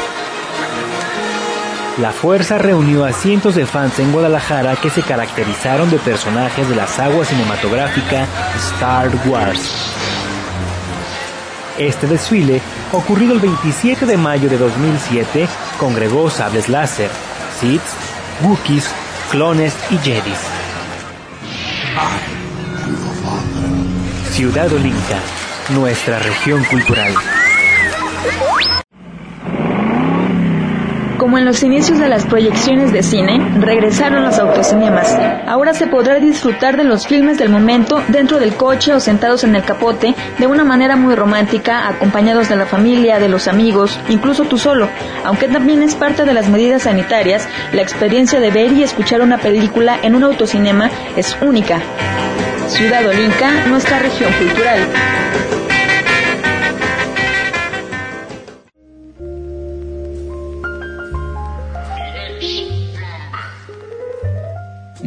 la 1.99 2.11
fuerza 2.11 2.57
reunió 2.57 3.03
a 3.03 3.11
cientos 3.11 3.55
de 3.55 3.65
fans 3.65 3.99
en 3.99 4.13
Guadalajara 4.13 4.77
que 4.77 4.89
se 4.89 5.01
caracterizaron 5.01 5.89
de 5.89 5.97
personajes 5.97 6.69
de 6.69 6.75
la 6.75 6.87
saga 6.87 7.25
cinematográfica 7.25 8.25
Star 8.55 9.09
Wars. 9.27 9.93
Este 11.77 12.07
desfile, 12.07 12.61
ocurrido 12.93 13.33
el 13.33 13.39
27 13.39 14.05
de 14.05 14.17
mayo 14.17 14.49
de 14.49 14.57
2007, 14.57 15.47
congregó 15.77 16.29
sables 16.29 16.69
láser, 16.69 17.09
Sith, 17.59 17.81
Wookiees, 18.43 18.85
clones 19.29 19.73
y 19.89 19.97
Jedis. 19.97 20.39
Ciudad 24.31 24.71
Olinka, 24.71 25.19
nuestra 25.71 26.17
región 26.19 26.63
cultural. 26.63 27.13
Como 31.17 31.37
en 31.37 31.45
los 31.45 31.61
inicios 31.61 31.99
de 31.99 32.07
las 32.07 32.25
proyecciones 32.25 32.91
de 32.91 33.03
cine, 33.03 33.39
regresaron 33.59 34.23
los 34.23 34.39
autocinemas. 34.39 35.15
Ahora 35.45 35.73
se 35.73 35.85
podrá 35.85 36.19
disfrutar 36.19 36.75
de 36.75 36.85
los 36.85 37.05
filmes 37.05 37.37
del 37.37 37.49
momento 37.49 38.01
dentro 38.07 38.39
del 38.39 38.55
coche 38.55 38.93
o 38.93 38.99
sentados 38.99 39.43
en 39.43 39.55
el 39.55 39.63
capote 39.63 40.15
de 40.39 40.47
una 40.47 40.63
manera 40.63 40.95
muy 40.95 41.13
romántica, 41.13 41.87
acompañados 41.87 42.49
de 42.49 42.55
la 42.55 42.65
familia, 42.65 43.19
de 43.19 43.29
los 43.29 43.47
amigos, 43.47 43.99
incluso 44.09 44.45
tú 44.45 44.57
solo. 44.57 44.89
Aunque 45.23 45.49
también 45.49 45.83
es 45.83 45.93
parte 45.93 46.25
de 46.25 46.33
las 46.33 46.47
medidas 46.47 46.83
sanitarias, 46.83 47.47
la 47.73 47.81
experiencia 47.83 48.39
de 48.39 48.49
ver 48.49 48.71
y 48.71 48.81
escuchar 48.81 49.21
una 49.21 49.37
película 49.37 49.99
en 50.01 50.15
un 50.15 50.23
autocinema 50.23 50.89
es 51.15 51.37
única. 51.41 51.79
Ciudad 52.67 53.05
Olinca, 53.05 53.67
nuestra 53.67 53.99
región 53.99 54.31
cultural. 54.33 54.79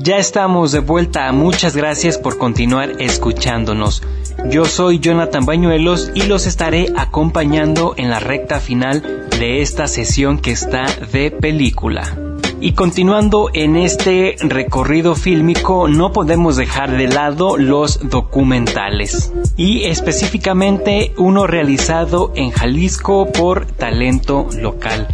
Ya 0.05 0.16
estamos 0.16 0.72
de 0.72 0.80
vuelta, 0.80 1.30
muchas 1.30 1.76
gracias 1.76 2.18
por 2.18 2.36
continuar 2.36 2.94
escuchándonos. 2.98 4.03
Yo 4.50 4.64
soy 4.64 4.98
Jonathan 4.98 5.46
Bañuelos 5.46 6.11
y 6.12 6.22
los 6.22 6.46
estaré 6.46 6.92
acompañando 6.96 7.94
en 7.96 8.11
la 8.11 8.18
recta 8.18 8.59
final 8.59 9.28
de 9.38 9.62
esta 9.62 9.86
sesión 9.86 10.40
que 10.40 10.50
está 10.50 10.86
de 11.12 11.30
película. 11.30 12.18
Y 12.61 12.72
continuando 12.72 13.50
en 13.55 13.76
este 13.76 14.34
recorrido 14.40 15.14
fílmico, 15.14 15.86
no 15.86 16.12
podemos 16.12 16.57
dejar 16.57 16.96
de 16.96 17.07
lado 17.07 17.57
los 17.57 18.09
documentales. 18.09 19.32
Y 19.57 19.84
específicamente 19.84 21.12
uno 21.16 21.46
realizado 21.46 22.32
en 22.34 22.50
Jalisco 22.50 23.30
por 23.30 23.66
talento 23.66 24.48
local. 24.59 25.07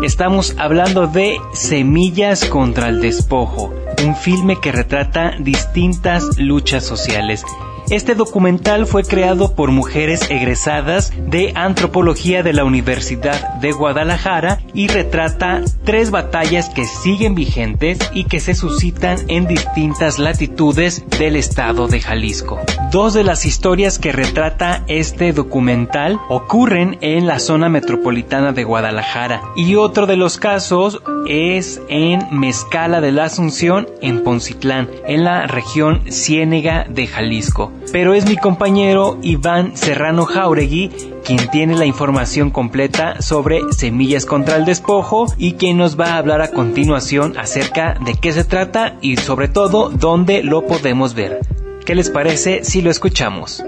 Estamos 0.00 0.56
hablando 0.58 1.06
de 1.06 1.38
Semillas 1.52 2.44
contra 2.46 2.88
el 2.88 3.00
Despojo, 3.00 3.72
un 4.04 4.16
filme 4.16 4.58
que 4.60 4.72
retrata 4.72 5.36
distintas 5.38 6.38
luchas 6.38 6.84
sociales. 6.84 7.44
Este 7.92 8.14
documental 8.14 8.86
fue 8.86 9.04
creado 9.04 9.54
por 9.54 9.70
mujeres 9.70 10.30
egresadas 10.30 11.12
de 11.26 11.52
antropología 11.54 12.42
de 12.42 12.54
la 12.54 12.64
Universidad 12.64 13.56
de 13.56 13.72
Guadalajara 13.72 14.60
y 14.72 14.88
retrata 14.88 15.60
tres 15.84 16.10
batallas 16.10 16.70
que 16.70 16.86
siguen 16.86 17.34
vigentes 17.34 17.98
y 18.14 18.24
que 18.24 18.40
se 18.40 18.54
suscitan 18.54 19.18
en 19.28 19.46
distintas 19.46 20.18
latitudes 20.18 21.04
del 21.18 21.36
estado 21.36 21.86
de 21.86 22.00
Jalisco. 22.00 22.58
Dos 22.90 23.12
de 23.12 23.24
las 23.24 23.44
historias 23.44 23.98
que 23.98 24.10
retrata 24.10 24.84
este 24.86 25.34
documental 25.34 26.18
ocurren 26.30 26.96
en 27.02 27.26
la 27.26 27.40
zona 27.40 27.68
metropolitana 27.68 28.52
de 28.52 28.64
Guadalajara 28.64 29.42
y 29.54 29.74
otro 29.74 30.06
de 30.06 30.16
los 30.16 30.38
casos 30.38 31.02
es 31.28 31.82
en 31.90 32.22
Mezcala 32.30 33.02
de 33.02 33.12
la 33.12 33.24
Asunción 33.24 33.86
en 34.00 34.24
Poncitlán, 34.24 34.88
en 35.06 35.24
la 35.24 35.46
región 35.46 36.10
Ciénega 36.10 36.86
de 36.88 37.06
Jalisco 37.06 37.70
pero 37.92 38.14
es 38.14 38.26
mi 38.26 38.36
compañero 38.36 39.18
Iván 39.22 39.76
Serrano 39.76 40.24
Jauregui 40.24 40.90
quien 41.24 41.48
tiene 41.50 41.76
la 41.76 41.86
información 41.86 42.50
completa 42.50 43.20
sobre 43.22 43.60
Semillas 43.72 44.26
contra 44.26 44.56
el 44.56 44.64
Despojo 44.64 45.32
y 45.36 45.52
quien 45.54 45.76
nos 45.76 45.98
va 45.98 46.14
a 46.14 46.18
hablar 46.18 46.42
a 46.42 46.50
continuación 46.50 47.38
acerca 47.38 47.96
de 48.04 48.14
qué 48.14 48.32
se 48.32 48.44
trata 48.44 48.96
y 49.00 49.16
sobre 49.16 49.48
todo 49.48 49.88
dónde 49.90 50.42
lo 50.42 50.66
podemos 50.66 51.14
ver. 51.14 51.40
¿Qué 51.84 51.94
les 51.94 52.10
parece 52.10 52.64
si 52.64 52.82
lo 52.82 52.90
escuchamos? 52.90 53.62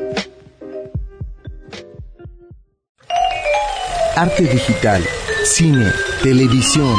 Arte 4.17 4.45
digital, 4.45 5.05
cine, 5.45 5.91
televisión, 6.23 6.95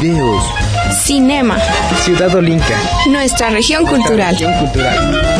videos. 0.00 0.42
Cinema. 1.04 1.58
Ciudad 2.02 2.34
Olinca. 2.34 2.74
Nuestra 3.08 3.50
región 3.50 3.86
cultural. 3.86 4.32
Región 4.32 4.52
cultural. 4.58 5.37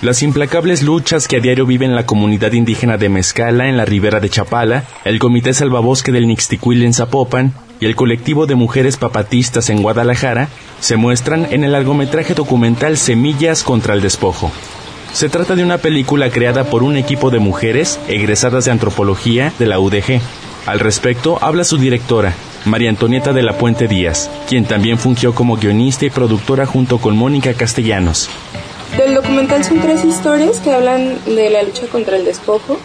Las 0.00 0.22
implacables 0.22 0.84
luchas 0.84 1.26
que 1.26 1.38
a 1.38 1.40
diario 1.40 1.66
viven 1.66 1.96
la 1.96 2.06
comunidad 2.06 2.52
indígena 2.52 2.98
de 2.98 3.08
Mezcala 3.08 3.68
en 3.68 3.76
la 3.76 3.84
ribera 3.84 4.20
de 4.20 4.30
Chapala, 4.30 4.84
el 5.04 5.18
Comité 5.18 5.52
Salvabosque 5.52 6.12
del 6.12 6.28
Nixtiquil 6.28 6.84
en 6.84 6.94
Zapopan 6.94 7.52
y 7.80 7.86
el 7.86 7.96
colectivo 7.96 8.46
de 8.46 8.54
mujeres 8.54 8.96
papatistas 8.96 9.70
en 9.70 9.82
Guadalajara 9.82 10.50
se 10.78 10.96
muestran 10.96 11.48
en 11.50 11.64
el 11.64 11.72
largometraje 11.72 12.34
documental 12.34 12.96
Semillas 12.96 13.64
contra 13.64 13.94
el 13.94 14.00
Despojo. 14.00 14.52
Se 15.12 15.28
trata 15.28 15.56
de 15.56 15.64
una 15.64 15.78
película 15.78 16.30
creada 16.30 16.62
por 16.62 16.84
un 16.84 16.96
equipo 16.96 17.30
de 17.30 17.40
mujeres 17.40 17.98
egresadas 18.06 18.66
de 18.66 18.70
antropología 18.70 19.52
de 19.58 19.66
la 19.66 19.80
UDG. 19.80 20.20
Al 20.66 20.78
respecto 20.78 21.42
habla 21.42 21.64
su 21.64 21.76
directora, 21.76 22.34
María 22.66 22.90
Antonieta 22.90 23.32
de 23.32 23.42
la 23.42 23.58
Puente 23.58 23.88
Díaz, 23.88 24.30
quien 24.48 24.64
también 24.64 24.96
fungió 24.96 25.34
como 25.34 25.56
guionista 25.56 26.06
y 26.06 26.10
productora 26.10 26.66
junto 26.66 26.98
con 26.98 27.16
Mónica 27.16 27.52
Castellanos. 27.54 28.30
Del 28.96 29.14
documental 29.14 29.64
son 29.64 29.80
tres 29.80 30.04
historias 30.04 30.58
que 30.60 30.72
hablan 30.72 31.18
de 31.26 31.50
la 31.50 31.62
lucha 31.62 31.86
contra 31.86 32.16
el 32.16 32.24
despojo, 32.24 32.78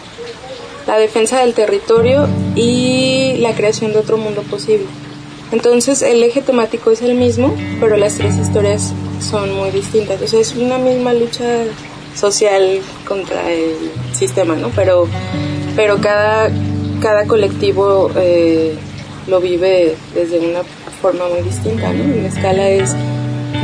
la 0.86 0.98
defensa 0.98 1.40
del 1.40 1.54
territorio 1.54 2.28
y 2.54 3.36
la 3.38 3.54
creación 3.54 3.92
de 3.92 3.98
otro 3.98 4.16
mundo 4.16 4.42
posible. 4.42 4.86
Entonces 5.50 6.02
el 6.02 6.22
eje 6.22 6.40
temático 6.40 6.90
es 6.90 7.02
el 7.02 7.14
mismo, 7.14 7.54
pero 7.80 7.96
las 7.96 8.16
tres 8.16 8.36
historias 8.36 8.92
son 9.20 9.54
muy 9.54 9.70
distintas. 9.70 10.20
O 10.20 10.26
sea, 10.26 10.40
es 10.40 10.54
una 10.54 10.78
misma 10.78 11.12
lucha 11.12 11.64
social 12.14 12.80
contra 13.06 13.50
el 13.50 13.74
sistema, 14.12 14.56
¿no? 14.56 14.70
Pero, 14.74 15.08
pero 15.74 16.00
cada, 16.00 16.50
cada 17.00 17.26
colectivo 17.26 18.10
eh, 18.16 18.74
lo 19.26 19.40
vive 19.40 19.96
desde 20.14 20.38
una 20.38 20.60
forma 21.00 21.28
muy 21.28 21.42
distinta, 21.42 21.92
¿no? 21.92 22.04
En 22.04 22.26
escala 22.26 22.68
es 22.68 22.94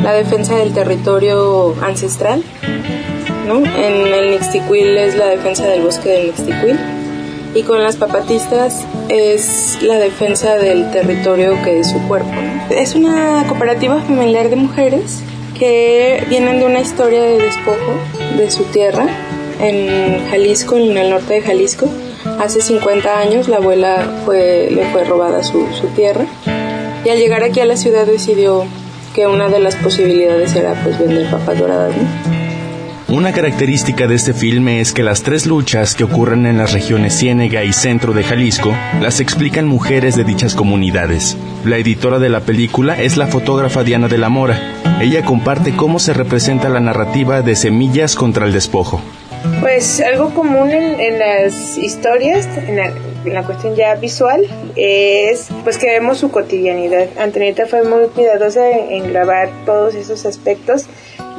la 0.02 0.12
defensa 0.12 0.56
del 0.56 0.72
territorio 0.72 1.74
ancestral, 1.82 2.42
¿no? 3.46 3.58
En 3.58 4.14
el 4.14 4.30
Nixtiquil 4.30 4.96
es 4.96 5.16
la 5.16 5.26
defensa 5.26 5.66
del 5.66 5.82
bosque 5.82 6.08
del 6.08 6.26
Nixtiquil 6.26 6.78
y 7.54 7.62
con 7.62 7.82
las 7.82 7.96
papatistas 7.96 8.84
es 9.08 9.78
la 9.82 9.98
defensa 9.98 10.56
del 10.56 10.90
territorio 10.90 11.60
que 11.62 11.80
es 11.80 11.90
su 11.90 11.98
cuerpo. 12.06 12.30
Es 12.70 12.94
una 12.94 13.44
cooperativa 13.48 14.00
familiar 14.00 14.48
de 14.48 14.56
mujeres 14.56 15.20
que 15.58 16.24
vienen 16.28 16.60
de 16.60 16.66
una 16.66 16.80
historia 16.80 17.22
de 17.22 17.38
despojo 17.38 17.92
de 18.36 18.50
su 18.50 18.64
tierra 18.64 19.06
en 19.60 20.26
Jalisco, 20.30 20.76
en 20.76 20.96
el 20.96 21.10
norte 21.10 21.34
de 21.34 21.42
Jalisco. 21.42 21.88
Hace 22.38 22.62
50 22.62 23.18
años 23.18 23.48
la 23.48 23.56
abuela 23.56 24.06
le 24.28 24.86
fue 24.92 25.04
robada 25.04 25.42
su 25.42 25.66
tierra 25.94 26.24
y 27.04 27.08
al 27.08 27.18
llegar 27.18 27.42
aquí 27.42 27.60
a 27.60 27.66
la 27.66 27.76
ciudad 27.76 28.06
decidió 28.06 28.64
que 29.14 29.26
una 29.26 29.48
de 29.48 29.58
las 29.58 29.76
posibilidades 29.76 30.54
era 30.54 30.74
pues 30.82 30.98
vender 30.98 31.28
papas 31.30 31.58
doradas, 31.58 31.94
Una 33.08 33.32
característica 33.32 34.06
de 34.06 34.14
este 34.14 34.32
filme 34.32 34.80
es 34.80 34.92
que 34.92 35.02
las 35.02 35.22
tres 35.22 35.44
luchas 35.44 35.96
que 35.96 36.04
ocurren 36.04 36.46
en 36.46 36.58
las 36.58 36.72
regiones 36.72 37.18
Ciénega 37.18 37.64
y 37.64 37.72
Centro 37.72 38.12
de 38.12 38.22
Jalisco 38.22 38.72
las 39.00 39.18
explican 39.18 39.66
mujeres 39.66 40.14
de 40.14 40.22
dichas 40.22 40.54
comunidades. 40.54 41.36
La 41.64 41.76
editora 41.76 42.20
de 42.20 42.28
la 42.28 42.40
película 42.40 43.00
es 43.00 43.16
la 43.16 43.26
fotógrafa 43.26 43.82
Diana 43.82 44.06
de 44.06 44.18
la 44.18 44.28
Mora. 44.28 44.60
Ella 45.00 45.24
comparte 45.24 45.74
cómo 45.74 45.98
se 45.98 46.12
representa 46.12 46.68
la 46.68 46.78
narrativa 46.78 47.42
de 47.42 47.56
Semillas 47.56 48.14
contra 48.14 48.46
el 48.46 48.52
Despojo. 48.52 49.02
Pues 49.60 50.00
algo 50.00 50.34
común 50.34 50.70
en, 50.70 51.18
las 51.18 51.78
historias, 51.78 52.46
en 52.56 52.76
la, 53.32 53.42
cuestión 53.42 53.74
ya 53.74 53.94
visual, 53.94 54.46
es 54.76 55.48
pues 55.64 55.78
que 55.78 55.86
vemos 55.86 56.18
su 56.18 56.30
cotidianidad. 56.30 57.08
Antonieta 57.18 57.66
fue 57.66 57.82
muy 57.82 58.06
cuidadosa 58.08 58.68
en, 58.70 59.12
grabar 59.12 59.50
todos 59.64 59.94
esos 59.94 60.26
aspectos 60.26 60.86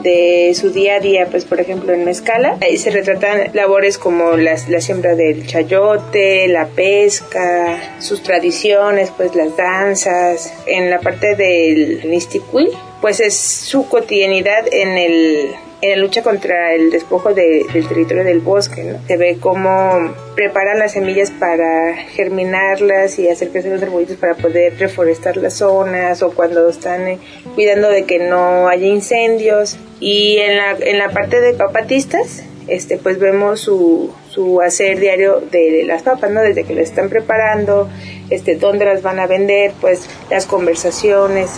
de 0.01 0.53
su 0.59 0.71
día 0.71 0.95
a 0.95 0.99
día, 0.99 1.27
pues 1.29 1.45
por 1.45 1.59
ejemplo 1.59 1.93
en 1.93 2.03
Mezcala, 2.03 2.57
ahí 2.61 2.77
se 2.77 2.89
retratan 2.89 3.51
labores 3.53 3.99
como 3.99 4.35
la 4.35 4.57
siembra 4.57 5.13
del 5.15 5.45
chayote, 5.45 6.47
la 6.47 6.65
pesca, 6.65 7.77
sus 7.99 8.23
tradiciones, 8.23 9.11
pues 9.15 9.35
las 9.35 9.55
danzas. 9.55 10.53
En 10.65 10.89
la 10.89 10.99
parte 10.99 11.35
del 11.35 12.09
Nistiquil, 12.09 12.69
pues 12.99 13.19
es 13.19 13.37
su 13.37 13.87
cotidianidad 13.87 14.65
en 14.71 14.97
el 14.97 15.55
en 15.81 15.89
la 15.89 15.95
lucha 15.97 16.21
contra 16.21 16.73
el 16.73 16.91
despojo 16.91 17.33
del 17.33 17.67
territorio 17.87 18.23
del 18.23 18.39
bosque. 18.39 18.83
¿no? 18.83 18.99
Se 19.07 19.17
ve 19.17 19.37
cómo 19.39 20.13
preparan 20.35 20.79
las 20.79 20.93
semillas 20.93 21.31
para 21.31 21.95
germinarlas 21.95 23.17
y 23.19 23.27
hacer 23.27 23.49
crecer 23.49 23.73
los 23.73 23.81
arbolitos 23.81 24.17
para 24.17 24.35
poder 24.35 24.77
reforestar 24.77 25.37
las 25.37 25.55
zonas 25.55 26.21
o 26.21 26.31
cuando 26.31 26.69
están 26.69 27.07
eh, 27.07 27.19
cuidando 27.55 27.89
de 27.89 28.03
que 28.03 28.19
no 28.19 28.67
haya 28.67 28.87
incendios. 28.87 29.77
Y 29.99 30.37
en 30.37 30.57
la, 30.57 30.71
en 30.79 30.97
la 30.97 31.09
parte 31.09 31.41
de 31.41 31.53
papatistas, 31.53 32.43
este, 32.67 32.97
pues 32.97 33.19
vemos 33.19 33.59
su, 33.59 34.13
su 34.29 34.61
hacer 34.61 34.99
diario 34.99 35.41
de 35.51 35.83
las 35.85 36.03
papas, 36.03 36.31
¿no? 36.31 36.41
Desde 36.41 36.63
que 36.63 36.73
las 36.73 36.85
están 36.85 37.09
preparando, 37.09 37.89
este, 38.29 38.55
dónde 38.55 38.85
las 38.85 39.01
van 39.01 39.19
a 39.19 39.27
vender, 39.27 39.73
pues 39.81 40.07
las 40.29 40.45
conversaciones. 40.45 41.49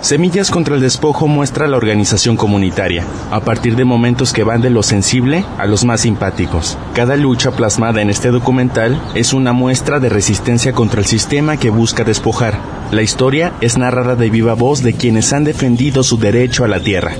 Semillas 0.00 0.52
contra 0.52 0.76
el 0.76 0.80
despojo 0.80 1.26
muestra 1.26 1.66
la 1.66 1.76
organización 1.76 2.36
comunitaria, 2.36 3.04
a 3.32 3.40
partir 3.40 3.74
de 3.74 3.84
momentos 3.84 4.32
que 4.32 4.44
van 4.44 4.62
de 4.62 4.70
lo 4.70 4.84
sensible 4.84 5.44
a 5.58 5.66
los 5.66 5.84
más 5.84 6.02
simpáticos. 6.02 6.78
Cada 6.94 7.16
lucha 7.16 7.50
plasmada 7.50 8.00
en 8.00 8.08
este 8.08 8.30
documental 8.30 9.00
es 9.16 9.32
una 9.32 9.52
muestra 9.52 9.98
de 9.98 10.08
resistencia 10.08 10.72
contra 10.72 11.00
el 11.00 11.06
sistema 11.06 11.56
que 11.56 11.70
busca 11.70 12.04
despojar. 12.04 12.60
La 12.92 13.02
historia 13.02 13.52
es 13.60 13.76
narrada 13.76 14.14
de 14.14 14.30
viva 14.30 14.54
voz 14.54 14.84
de 14.84 14.94
quienes 14.94 15.32
han 15.32 15.42
defendido 15.42 16.04
su 16.04 16.16
derecho 16.16 16.64
a 16.64 16.68
la 16.68 16.80
tierra. 16.80 17.14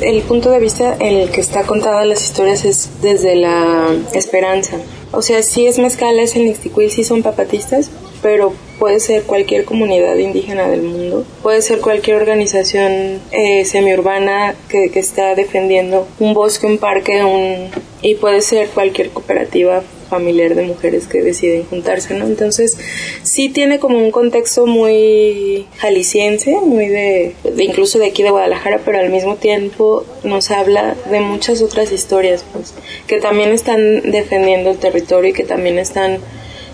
El 0.00 0.22
punto 0.22 0.50
de 0.50 0.60
vista 0.60 0.96
en 1.00 1.16
el 1.16 1.30
que 1.30 1.40
está 1.40 1.64
contada 1.64 2.04
las 2.04 2.24
historias 2.24 2.64
es 2.64 3.02
desde 3.02 3.34
la 3.34 3.88
esperanza. 4.14 4.76
O 5.10 5.20
sea, 5.20 5.42
si 5.42 5.66
es 5.66 5.78
mezcal, 5.78 6.18
es 6.20 6.36
el 6.36 6.44
Nixtiquil, 6.44 6.90
si 6.90 7.02
son 7.02 7.22
papatistas, 7.22 7.90
pero 8.22 8.52
puede 8.78 9.00
ser 9.00 9.24
cualquier 9.24 9.64
comunidad 9.64 10.16
indígena 10.16 10.68
del 10.68 10.82
mundo, 10.82 11.24
puede 11.42 11.62
ser 11.62 11.80
cualquier 11.80 12.16
organización 12.16 13.20
eh, 13.30 13.64
semiurbana 13.64 14.54
que, 14.68 14.90
que 14.90 15.00
está 15.00 15.34
defendiendo 15.34 16.06
un 16.18 16.34
bosque, 16.34 16.66
un 16.66 16.78
parque, 16.78 17.24
un, 17.24 17.68
y 18.02 18.14
puede 18.14 18.40
ser 18.40 18.68
cualquier 18.68 19.10
cooperativa 19.10 19.82
familiar 20.10 20.54
de 20.56 20.62
mujeres 20.64 21.06
que 21.06 21.22
deciden 21.22 21.64
juntarse, 21.64 22.14
¿no? 22.14 22.26
Entonces, 22.26 22.76
sí 23.22 23.48
tiene 23.48 23.78
como 23.78 23.96
un 23.96 24.10
contexto 24.10 24.66
muy 24.66 25.66
jalisciense, 25.78 26.56
muy 26.60 26.88
de, 26.88 27.34
de, 27.44 27.64
incluso 27.64 27.98
de 27.98 28.06
aquí 28.06 28.22
de 28.22 28.30
Guadalajara, 28.30 28.80
pero 28.84 28.98
al 28.98 29.08
mismo 29.08 29.36
tiempo 29.36 30.04
nos 30.24 30.50
habla 30.50 30.96
de 31.10 31.20
muchas 31.20 31.62
otras 31.62 31.92
historias, 31.92 32.44
pues, 32.52 32.74
que 33.06 33.20
también 33.20 33.50
están 33.50 34.10
defendiendo 34.10 34.70
el 34.70 34.78
territorio 34.78 35.30
y 35.30 35.32
que 35.32 35.44
también 35.44 35.78
están 35.78 36.18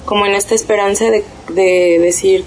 como 0.07 0.25
en 0.25 0.33
esta 0.33 0.55
esperanza 0.55 1.11
de, 1.11 1.23
de 1.49 1.99
decir 2.01 2.45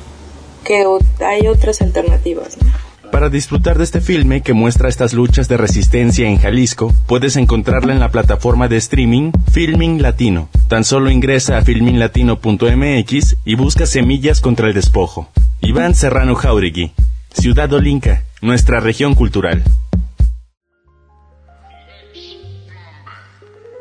que 0.63 0.83
hay 1.25 1.47
otras 1.47 1.81
alternativas. 1.81 2.57
¿no? 2.61 2.69
Para 3.11 3.29
disfrutar 3.29 3.77
de 3.77 3.83
este 3.83 4.01
filme 4.01 4.41
que 4.41 4.53
muestra 4.53 4.87
estas 4.87 5.13
luchas 5.13 5.47
de 5.47 5.57
resistencia 5.57 6.27
en 6.27 6.37
Jalisco, 6.37 6.93
puedes 7.07 7.37
encontrarla 7.37 7.91
en 7.91 7.99
la 7.99 8.11
plataforma 8.11 8.67
de 8.67 8.77
streaming 8.77 9.31
Filming 9.51 10.01
Latino. 10.01 10.47
Tan 10.67 10.83
solo 10.83 11.09
ingresa 11.09 11.57
a 11.57 11.61
filminglatino.mx 11.63 13.37
y 13.45 13.55
busca 13.55 13.87
Semillas 13.87 14.41
contra 14.41 14.67
el 14.67 14.75
Despojo. 14.75 15.27
Iván 15.61 15.95
Serrano 15.95 16.35
Jauregui, 16.35 16.91
Ciudad 17.33 17.73
Olinca, 17.73 18.23
nuestra 18.41 18.79
región 18.79 19.15
cultural. 19.15 19.63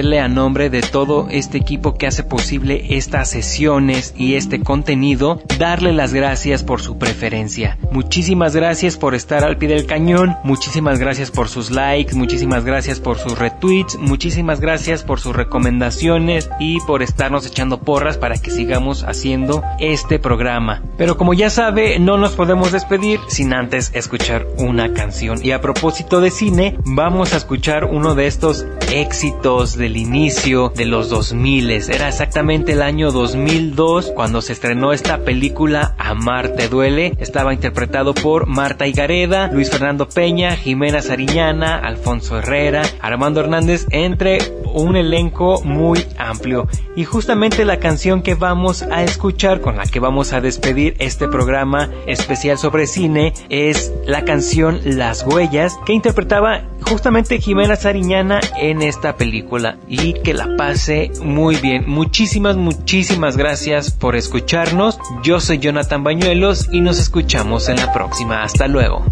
agradecerle 0.07 0.21
a 0.21 0.29
nombre 0.29 0.71
de 0.71 0.83
todo 0.83 1.29
este 1.31 1.59
equipo 1.59 1.95
que 1.95 2.07
hace 2.07 2.23
posible 2.23 2.97
estas 2.97 3.31
sesiones 3.31 4.15
y 4.17 4.35
este 4.35 4.61
contenido, 4.61 5.41
darle 5.59 5.93
las 5.93 6.13
gracias 6.13 6.63
por 6.63 6.81
su 6.81 6.99
preferencia. 6.99 7.79
Muchísimas 7.91 8.55
gracias 8.55 8.97
por 8.97 9.15
estar 9.15 9.45
al 9.45 9.59
pie 9.59 9.69
del 9.69 9.87
cañón, 9.87 10.37
muchísimas 10.45 10.99
gracias 10.99 11.31
por 11.31 11.49
sus 11.49 11.71
likes, 11.71 12.15
muchísimas 12.15 12.65
gracias 12.65 13.01
por 13.01 13.19
sus 13.19 13.39
retweets, 13.39 13.99
muchísimas 13.99 14.61
gracias 14.61 15.03
por 15.03 15.19
sus 15.19 15.35
recomendaciones 15.35 16.49
y 16.61 16.79
por 16.87 17.03
estarnos 17.03 17.47
echando 17.47 17.81
porras 17.81 18.17
para 18.17 18.37
que 18.37 18.51
sigamos 18.51 19.03
haciendo 19.05 19.63
este 19.81 20.19
programa. 20.19 20.83
Pero 20.97 21.17
como 21.17 21.35
ya 21.35 21.51
sabe, 21.51 21.99
no 21.99 22.17
nos 22.17 22.33
podemos 22.33 22.71
despedir 22.73 23.19
sin 23.29 23.53
antes 23.53 23.91
escuchar 23.95 24.47
una 24.59 24.93
canción. 24.93 25.41
Y 25.43 25.51
a 25.51 25.61
propósito 25.61 26.21
de 26.21 26.31
cine, 26.31 26.77
vamos 26.85 27.33
a 27.33 27.39
escuchar 27.39 27.85
uno 27.85 28.15
de 28.15 28.27
estos 28.27 28.67
éxitos 28.93 29.77
del 29.77 29.95
inicio 29.97 30.72
de 30.74 30.84
los 30.84 31.09
2000. 31.09 31.70
Era 31.70 32.09
exactamente 32.09 32.72
el 32.72 32.82
año 32.82 33.11
2002 33.12 34.12
cuando 34.14 34.42
se 34.42 34.53
estrenó 34.53 34.92
esta 34.92 35.18
película 35.18 35.94
Amar 35.99 36.51
te 36.51 36.68
duele. 36.68 37.14
Estaba 37.18 37.55
interpretado 37.55 38.14
por 38.14 38.47
Marta 38.47 38.86
Higareda, 38.86 39.49
Luis 39.49 39.70
Fernando 39.70 40.09
Peña, 40.09 40.57
Jimena 40.57 41.03
Sariñana, 41.03 41.76
Alfonso 41.76 42.38
Herrera, 42.38 42.82
Armando 43.01 43.40
Hernández 43.40 43.86
entre 43.90 44.38
un 44.72 44.97
elenco 44.97 45.62
muy 45.64 46.05
amplio. 46.18 46.68
Y 46.94 47.05
justamente 47.05 47.64
la 47.64 47.78
canción 47.78 48.22
que 48.22 48.34
vamos 48.34 48.82
a 48.82 49.03
escuchar, 49.03 49.61
con 49.61 49.76
la 49.76 49.86
que 49.86 50.01
vamos 50.01 50.32
a 50.32 50.40
despedir 50.40 50.94
este 50.99 51.28
programa 51.28 51.90
especial 52.07 52.59
sobre 52.59 52.86
cine, 52.86 53.32
es 53.49 53.92
la 54.07 54.24
canción 54.24 54.80
Las 54.84 55.24
Huellas, 55.26 55.74
que 55.84 55.92
interpretaba 55.92 56.62
justamente 56.82 57.38
Jimena 57.38 57.76
Sariñana 57.76 58.40
en 58.59 58.82
esta 58.82 59.16
película. 59.16 59.78
Y 59.89 60.14
que 60.14 60.34
la 60.34 60.57
pase 60.57 61.12
muy 61.22 61.57
bien. 61.57 61.84
Muchísimas, 61.87 62.57
muchísimas 62.57 63.37
gracias 63.37 63.91
por 63.91 64.16
escucharnos. 64.16 64.99
Yo 65.22 65.41
soy 65.41 65.59
Jonathan 65.59 66.03
Bañuelos 66.03 66.68
y 66.72 66.80
nos 66.80 66.99
escuchamos 66.99 67.68
en 67.68 67.76
la 67.76 67.93
próxima. 67.93 68.43
Hasta 68.43 68.66
luego. 68.66 69.05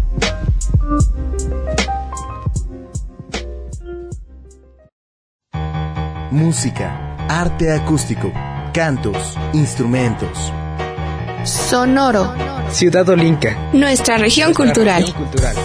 música, 6.35 7.15
arte 7.29 7.71
acústico, 7.71 8.31
cantos, 8.73 9.37
instrumentos. 9.53 10.51
Sonoro. 11.45 12.33
Ciudad 12.69 13.07
Olinca. 13.07 13.57
Nuestra 13.71 14.17
región 14.17 14.53
cultural. 14.53 15.01
región 15.01 15.17
cultural. 15.23 15.55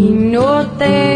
Y 0.00 0.08
no 0.08 0.66
tengo 0.78 1.09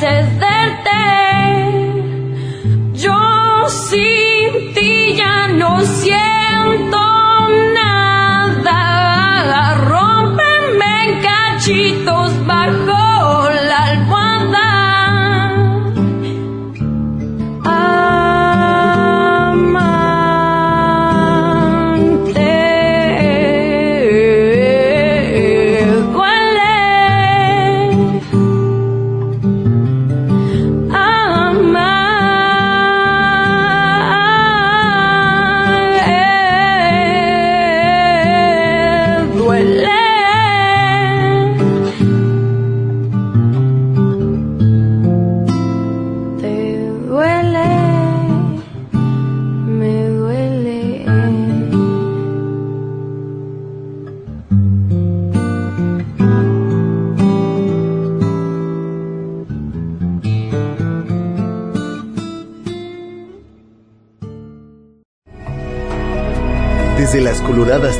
qué 0.00 0.39